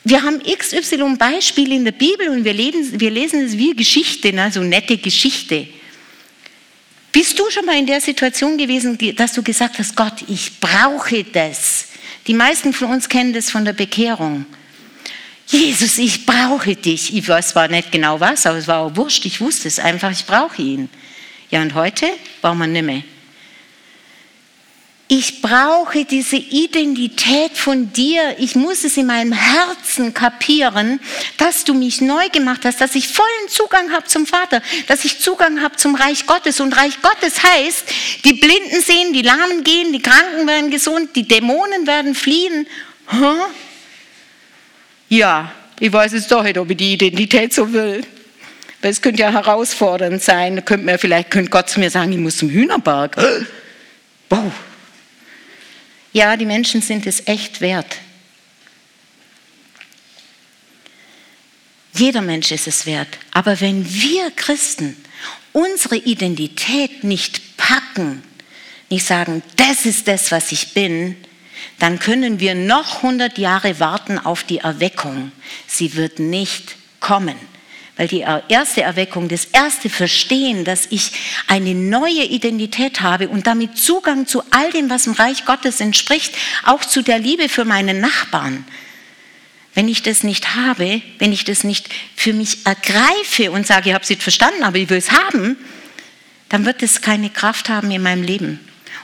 [0.04, 4.32] Wir haben XY Beispiele in der Bibel und wir, lesen, wir lesen es wie Geschichte,
[4.32, 4.50] ne?
[4.50, 5.68] so nette Geschichte.
[7.12, 11.22] Bist du schon mal in der Situation gewesen, dass du gesagt hast, Gott, ich brauche
[11.22, 11.88] das?
[12.26, 14.46] Die meisten von uns kennen das von der Bekehrung.
[15.52, 17.14] Jesus, ich brauche dich.
[17.14, 19.26] Ich weiß zwar nicht genau was, aber es war auch wurscht.
[19.26, 20.88] Ich wusste es einfach, ich brauche ihn.
[21.50, 22.06] Ja, und heute
[22.40, 23.02] braucht man nicht mehr.
[25.08, 28.34] Ich brauche diese Identität von dir.
[28.38, 31.00] Ich muss es in meinem Herzen kapieren,
[31.36, 35.20] dass du mich neu gemacht hast, dass ich vollen Zugang habe zum Vater, dass ich
[35.20, 36.60] Zugang habe zum Reich Gottes.
[36.60, 37.84] Und Reich Gottes heißt,
[38.24, 42.66] die Blinden sehen, die Lahmen gehen, die Kranken werden gesund, die Dämonen werden fliehen.
[43.10, 43.36] Huh?
[45.12, 48.00] Ja, ich weiß es doch nicht, ob ich die Identität so will.
[48.80, 50.64] Weil es könnte ja herausfordernd sein.
[50.64, 53.14] Könnte, mir vielleicht, könnte Gott zu mir sagen, ich muss zum Hühnerberg.
[54.30, 54.50] Wow.
[56.14, 57.98] Ja, die Menschen sind es echt wert.
[61.92, 63.18] Jeder Mensch ist es wert.
[63.32, 64.96] Aber wenn wir Christen
[65.52, 68.22] unsere Identität nicht packen,
[68.88, 71.18] nicht sagen, das ist das, was ich bin,
[71.78, 75.32] dann können wir noch 100 Jahre warten auf die Erweckung.
[75.66, 77.36] Sie wird nicht kommen.
[77.96, 81.12] Weil die erste Erweckung, das erste Verstehen, dass ich
[81.46, 86.34] eine neue Identität habe und damit Zugang zu all dem, was im Reich Gottes entspricht,
[86.64, 88.64] auch zu der Liebe für meine Nachbarn.
[89.74, 93.94] Wenn ich das nicht habe, wenn ich das nicht für mich ergreife und sage, ich
[93.94, 95.56] habe es nicht verstanden, aber ich will es haben,
[96.48, 98.60] dann wird es keine Kraft haben in meinem Leben.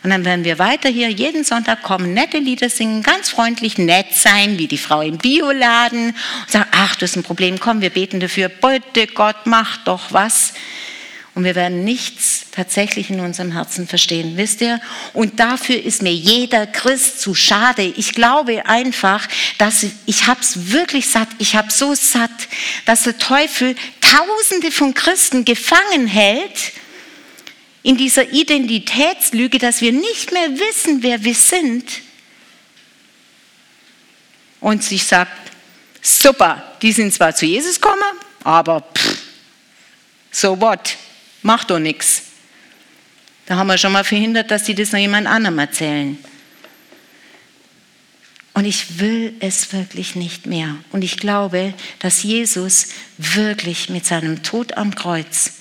[0.09, 4.15] Und dann werden wir weiter hier jeden Sonntag kommen, nette Lieder singen, ganz freundlich nett
[4.15, 7.91] sein, wie die Frau im Bioladen und sagen, ach, das ist ein Problem, komm, wir
[7.91, 10.55] beten dafür, bitte Gott, mach doch was.
[11.35, 14.81] Und wir werden nichts tatsächlich in unserem Herzen verstehen, wisst ihr?
[15.13, 17.83] Und dafür ist mir jeder Christ zu schade.
[17.83, 19.29] Ich glaube einfach,
[19.59, 22.31] dass ich, es wirklich satt, ich habe so satt,
[22.87, 26.73] dass der Teufel Tausende von Christen gefangen hält,
[27.83, 31.85] in dieser Identitätslüge, dass wir nicht mehr wissen, wer wir sind
[34.61, 35.33] und sich sagt,
[36.03, 38.03] super, die sind zwar zu Jesus gekommen,
[38.45, 39.19] aber pff,
[40.31, 40.97] so what,
[41.43, 42.23] macht doch nichts.
[43.47, 46.19] Da haben wir schon mal verhindert, dass sie das noch jemand anderem erzählen.
[48.53, 50.77] Und ich will es wirklich nicht mehr.
[50.91, 55.58] Und ich glaube, dass Jesus wirklich mit seinem Tod am Kreuz,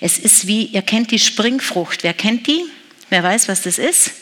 [0.00, 2.02] es ist wie, ihr kennt die Springfrucht.
[2.02, 2.64] Wer kennt die?
[3.08, 4.12] Wer weiß, was das ist?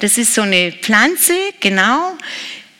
[0.00, 2.16] Das ist so eine Pflanze, genau.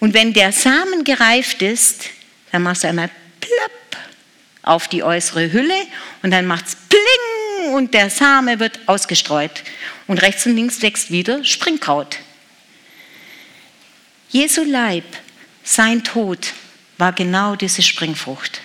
[0.00, 2.04] Und wenn der Samen gereift ist,
[2.52, 4.02] dann machst du einmal plopp
[4.62, 5.86] auf die äußere Hülle
[6.22, 9.62] und dann macht es pling und der Same wird ausgestreut.
[10.06, 12.18] Und rechts und links wächst wieder Springkraut.
[14.28, 15.04] Jesu Leib,
[15.62, 16.52] sein Tod
[16.98, 18.60] war genau diese Springfrucht.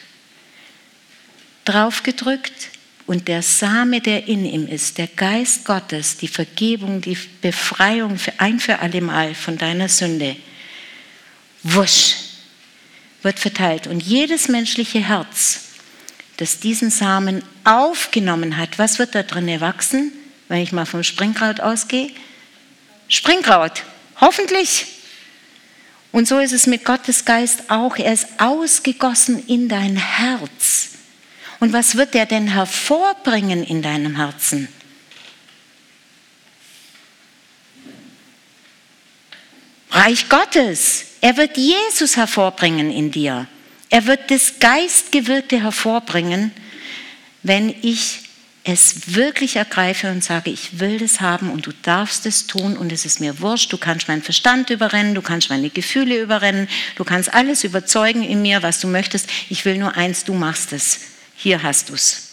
[1.70, 2.70] Draufgedrückt
[3.06, 8.40] und der Same, der in ihm ist, der Geist Gottes, die Vergebung, die Befreiung für
[8.40, 10.36] ein für alle Mal von deiner Sünde,
[11.62, 12.16] wusch,
[13.22, 13.86] wird verteilt.
[13.86, 15.66] Und jedes menschliche Herz,
[16.38, 20.12] das diesen Samen aufgenommen hat, was wird da drin wachsen,
[20.48, 22.10] wenn ich mal vom Springkraut ausgehe?
[23.10, 23.84] Springkraut,
[24.20, 24.88] hoffentlich.
[26.12, 27.98] Und so ist es mit Gottes Geist auch.
[27.98, 30.99] Er ist ausgegossen in dein Herz.
[31.60, 34.70] Und was wird er denn hervorbringen in deinem Herzen?
[39.91, 41.05] Reich Gottes.
[41.22, 43.47] Er wird Jesus hervorbringen in dir.
[43.89, 46.51] Er wird das Geistgewirkte hervorbringen,
[47.43, 48.22] wenn ich
[48.64, 52.91] es wirklich ergreife und sage, ich will das haben und du darfst es tun und
[52.91, 57.03] es ist mir wurscht, du kannst meinen Verstand überrennen, du kannst meine Gefühle überrennen, du
[57.03, 59.28] kannst alles überzeugen in mir, was du möchtest.
[59.49, 60.99] Ich will nur eins, du machst es.
[61.40, 62.28] Hier hast du es.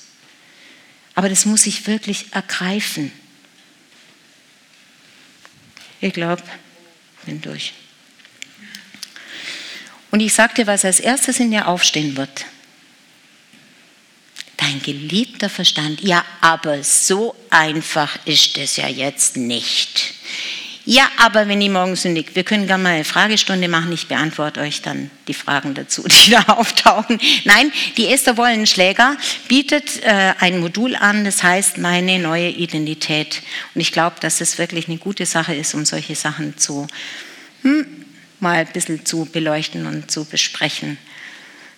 [1.15, 3.11] Aber das muss ich wirklich ergreifen.
[6.01, 6.43] Ich glaube,
[7.25, 7.73] bin durch.
[10.11, 12.45] Und ich sagte, was als erstes in dir aufstehen wird
[14.67, 16.03] ein geliebter Verstand.
[16.03, 20.15] Ja, aber so einfach ist es ja jetzt nicht.
[20.89, 24.61] Ja, aber wenn die morgen sündigt, wir können gerne mal eine Fragestunde machen, ich beantworte
[24.61, 27.19] euch dann die Fragen dazu, die da auftauchen.
[27.45, 29.17] Nein, die Esther Wollenschläger
[29.49, 33.43] bietet äh, ein Modul an, das heißt meine neue Identität.
[33.75, 36.87] Und ich glaube, dass es wirklich eine gute Sache ist, um solche Sachen zu
[37.63, 37.85] hm,
[38.39, 40.99] mal ein bisschen zu beleuchten und zu besprechen.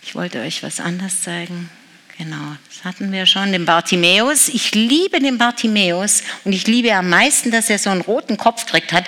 [0.02, 1.70] Ich wollte euch was anderes zeigen.
[2.18, 4.48] Genau, das hatten wir schon, den Bartimäus.
[4.48, 8.66] Ich liebe den Bartimäus und ich liebe am meisten, dass er so einen roten Kopf
[8.66, 9.04] kriegt hat.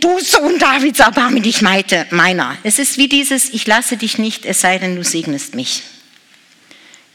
[0.00, 2.56] Du Sohn Davids, erbarme dich meiner.
[2.62, 5.82] Es ist wie dieses, ich lasse dich nicht, es sei denn, du segnest mich.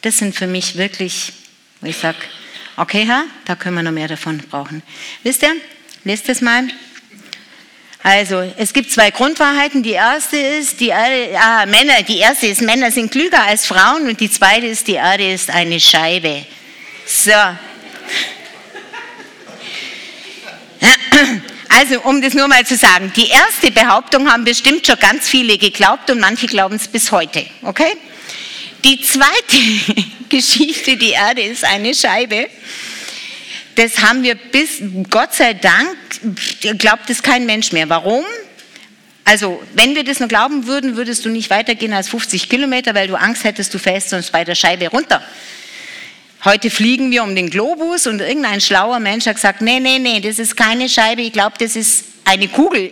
[0.03, 1.33] Das sind für mich wirklich,
[1.81, 2.19] wo ich sage,
[2.77, 4.83] okay Herr, da können wir noch mehr davon brauchen.
[5.23, 5.55] Wisst ihr,
[6.03, 6.67] lest es mal.
[8.03, 9.83] Also, es gibt zwei Grundwahrheiten.
[9.83, 14.07] Die erste ist, die Erde, ah, Männer, die erste ist, Männer sind klüger als Frauen
[14.07, 16.45] und die zweite ist, die Erde ist eine Scheibe.
[17.05, 17.31] So.
[21.73, 25.57] Also, um das nur mal zu sagen, die erste Behauptung haben bestimmt schon ganz viele
[25.57, 27.95] geglaubt und manche glauben es bis heute, okay?
[28.83, 29.57] Die zweite
[30.29, 32.49] Geschichte, die Erde ist eine Scheibe,
[33.75, 35.95] das haben wir bis, Gott sei Dank,
[36.77, 37.89] glaubt es kein Mensch mehr.
[37.89, 38.23] Warum?
[39.23, 43.07] Also, wenn wir das nur glauben würden, würdest du nicht weitergehen als 50 Kilometer, weil
[43.07, 45.23] du Angst hättest, du fällst sonst bei der Scheibe runter.
[46.43, 50.19] Heute fliegen wir um den Globus und irgendein schlauer Mensch hat gesagt, nee, nee, nee,
[50.19, 52.91] das ist keine Scheibe, ich glaube, das ist eine Kugel.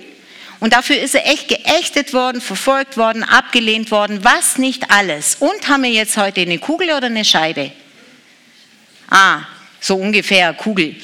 [0.59, 5.37] Und dafür ist er echt geächtet worden, verfolgt worden, abgelehnt worden, was nicht alles.
[5.39, 7.71] Und haben wir jetzt heute eine Kugel oder eine Scheibe?
[9.09, 9.41] Ah,
[9.79, 10.95] so ungefähr Kugel.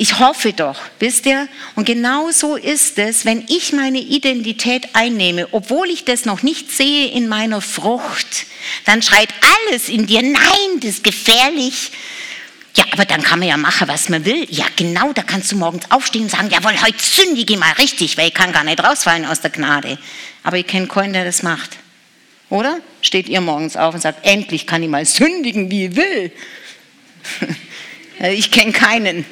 [0.00, 1.48] Ich hoffe doch, wisst ihr?
[1.74, 6.70] Und genau so ist es, wenn ich meine Identität einnehme, obwohl ich das noch nicht
[6.70, 8.46] sehe in meiner Frucht,
[8.84, 9.30] dann schreit
[9.66, 11.90] alles in dir, nein, das ist gefährlich.
[12.76, 14.46] Ja, aber dann kann man ja machen, was man will.
[14.50, 18.28] Ja, genau, da kannst du morgens aufstehen und sagen, jawohl, heute sündige mal richtig, weil
[18.28, 19.98] ich kann gar nicht rausfallen aus der Gnade.
[20.44, 21.70] Aber ich kenne keinen, der das macht.
[22.50, 22.78] Oder?
[23.02, 26.30] Steht ihr morgens auf und sagt, endlich kann ich mal sündigen, wie ich will.
[28.20, 29.24] Ich kenne keinen.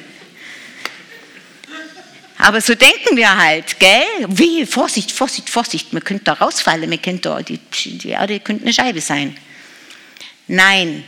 [2.37, 4.03] Aber so denken wir halt, gell?
[4.27, 8.63] Wie, Vorsicht, Vorsicht, Vorsicht, man könnte da rausfallen, man könnte da, die, die Erde könnte
[8.63, 9.35] eine Scheibe sein.
[10.47, 11.03] Nein,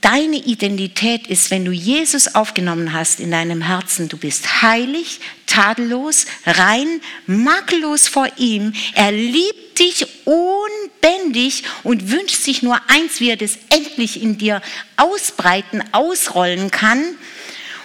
[0.00, 6.26] deine Identität ist, wenn du Jesus aufgenommen hast in deinem Herzen, du bist heilig, tadellos,
[6.46, 8.72] rein, makellos vor ihm.
[8.94, 14.62] Er liebt dich unbändig und wünscht sich nur eins, wie er das endlich in dir
[14.96, 17.02] ausbreiten, ausrollen kann.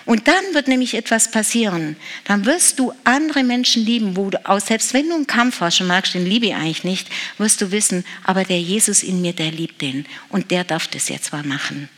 [0.05, 1.95] Und dann wird nämlich etwas passieren.
[2.26, 5.82] Dann wirst du andere Menschen lieben, wo du auch, selbst wenn du einen Kampf hast
[5.82, 7.07] und magst, den liebe ich eigentlich nicht,
[7.39, 10.05] wirst du wissen, aber der Jesus in mir, der liebt den.
[10.30, 11.89] Und der darf das jetzt mal machen.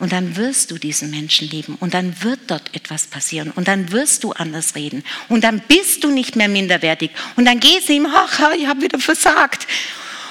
[0.00, 3.92] Und dann wirst du diesen Menschen lieben und dann wird dort etwas passieren und dann
[3.92, 7.92] wirst du anders reden und dann bist du nicht mehr minderwertig und dann gehst du
[7.92, 9.66] ihm, ach, ich habe wieder versagt.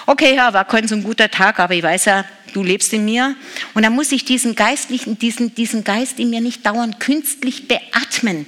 [0.07, 3.05] Okay, ja, war kein so ein guter Tag, aber ich weiß ja, du lebst in
[3.05, 3.35] mir.
[3.75, 8.47] Und dann muss ich diesen geistlichen, diesen, diesen Geist in mir nicht dauernd künstlich beatmen.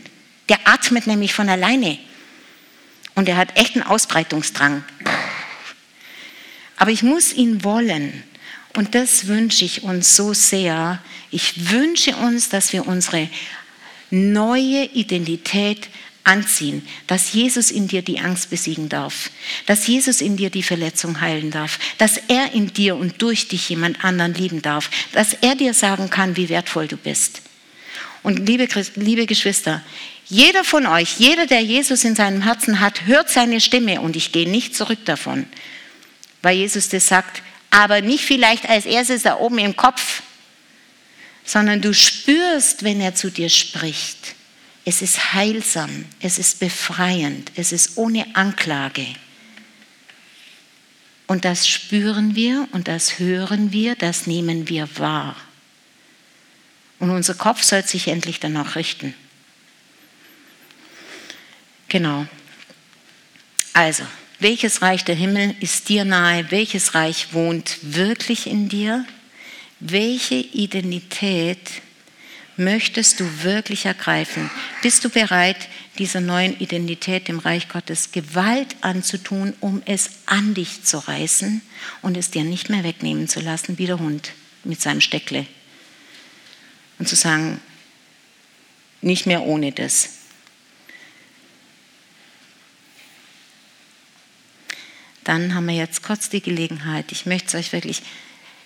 [0.49, 1.99] Der atmet nämlich von alleine.
[3.13, 4.84] Und er hat echt einen Ausbreitungsdrang.
[6.78, 8.24] Aber ich muss ihn wollen.
[8.76, 10.99] Und das wünsche ich uns so sehr.
[11.30, 13.30] Ich wünsche uns, dass wir unsere
[14.09, 15.89] neue Identität
[16.24, 19.32] anziehen, dass Jesus in dir die Angst besiegen darf,
[19.65, 23.69] dass Jesus in dir die Verletzung heilen darf, dass er in dir und durch dich
[23.69, 27.41] jemand anderen lieben darf, dass er dir sagen kann, wie wertvoll du bist.
[28.24, 29.84] Und liebe, liebe Geschwister,
[30.28, 34.32] jeder von euch, jeder, der Jesus in seinem Herzen hat, hört seine Stimme und ich
[34.32, 35.47] gehe nicht zurück davon,
[36.43, 37.41] weil Jesus das sagt,
[37.72, 40.22] aber nicht vielleicht als erstes da oben im Kopf,
[41.43, 44.36] sondern du spürst, wenn er zu dir spricht.
[44.86, 49.05] Es ist heilsam, es ist befreiend, es ist ohne Anklage.
[51.28, 55.36] Und das spüren wir und das hören wir, das nehmen wir wahr.
[56.99, 59.15] Und unser Kopf soll sich endlich danach richten.
[61.88, 62.28] Genau.
[63.74, 64.03] Also,
[64.42, 66.50] welches Reich der Himmel ist dir nahe?
[66.50, 69.06] Welches Reich wohnt wirklich in dir?
[69.80, 71.60] Welche Identität
[72.58, 74.50] möchtest du wirklich ergreifen?
[74.82, 75.70] Bist du bereit,
[76.00, 81.62] dieser neuen Identität im Reich Gottes Gewalt anzutun, um es an dich zu reißen
[82.02, 84.32] und es dir nicht mehr wegnehmen zu lassen, wie der Hund
[84.64, 85.46] mit seinem Steckle?
[86.98, 87.60] Und zu sagen,
[89.02, 90.20] nicht mehr ohne das.
[95.24, 97.11] Dann haben wir jetzt kurz die Gelegenheit.
[97.11, 98.01] Ich möchte es euch wirklich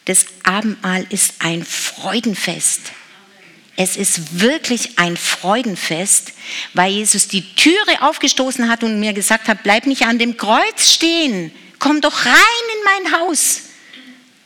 [0.05, 2.91] das Abendmahl ist ein Freudenfest.
[3.75, 6.31] Es ist wirklich ein Freudenfest,
[6.73, 10.93] weil Jesus die Türe aufgestoßen hat und mir gesagt hat, bleib nicht an dem Kreuz
[10.93, 13.63] stehen, komm doch rein in mein Haus.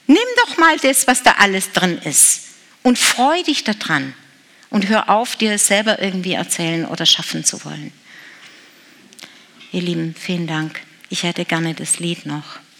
[0.07, 2.45] Nimm doch mal das, was da alles drin ist
[2.81, 4.15] und freu dich daran
[4.71, 7.93] und hör auf, dir selber irgendwie erzählen oder schaffen zu wollen.
[9.71, 10.81] Ihr Lieben, vielen Dank.
[11.09, 12.59] Ich hätte gerne das Lied noch.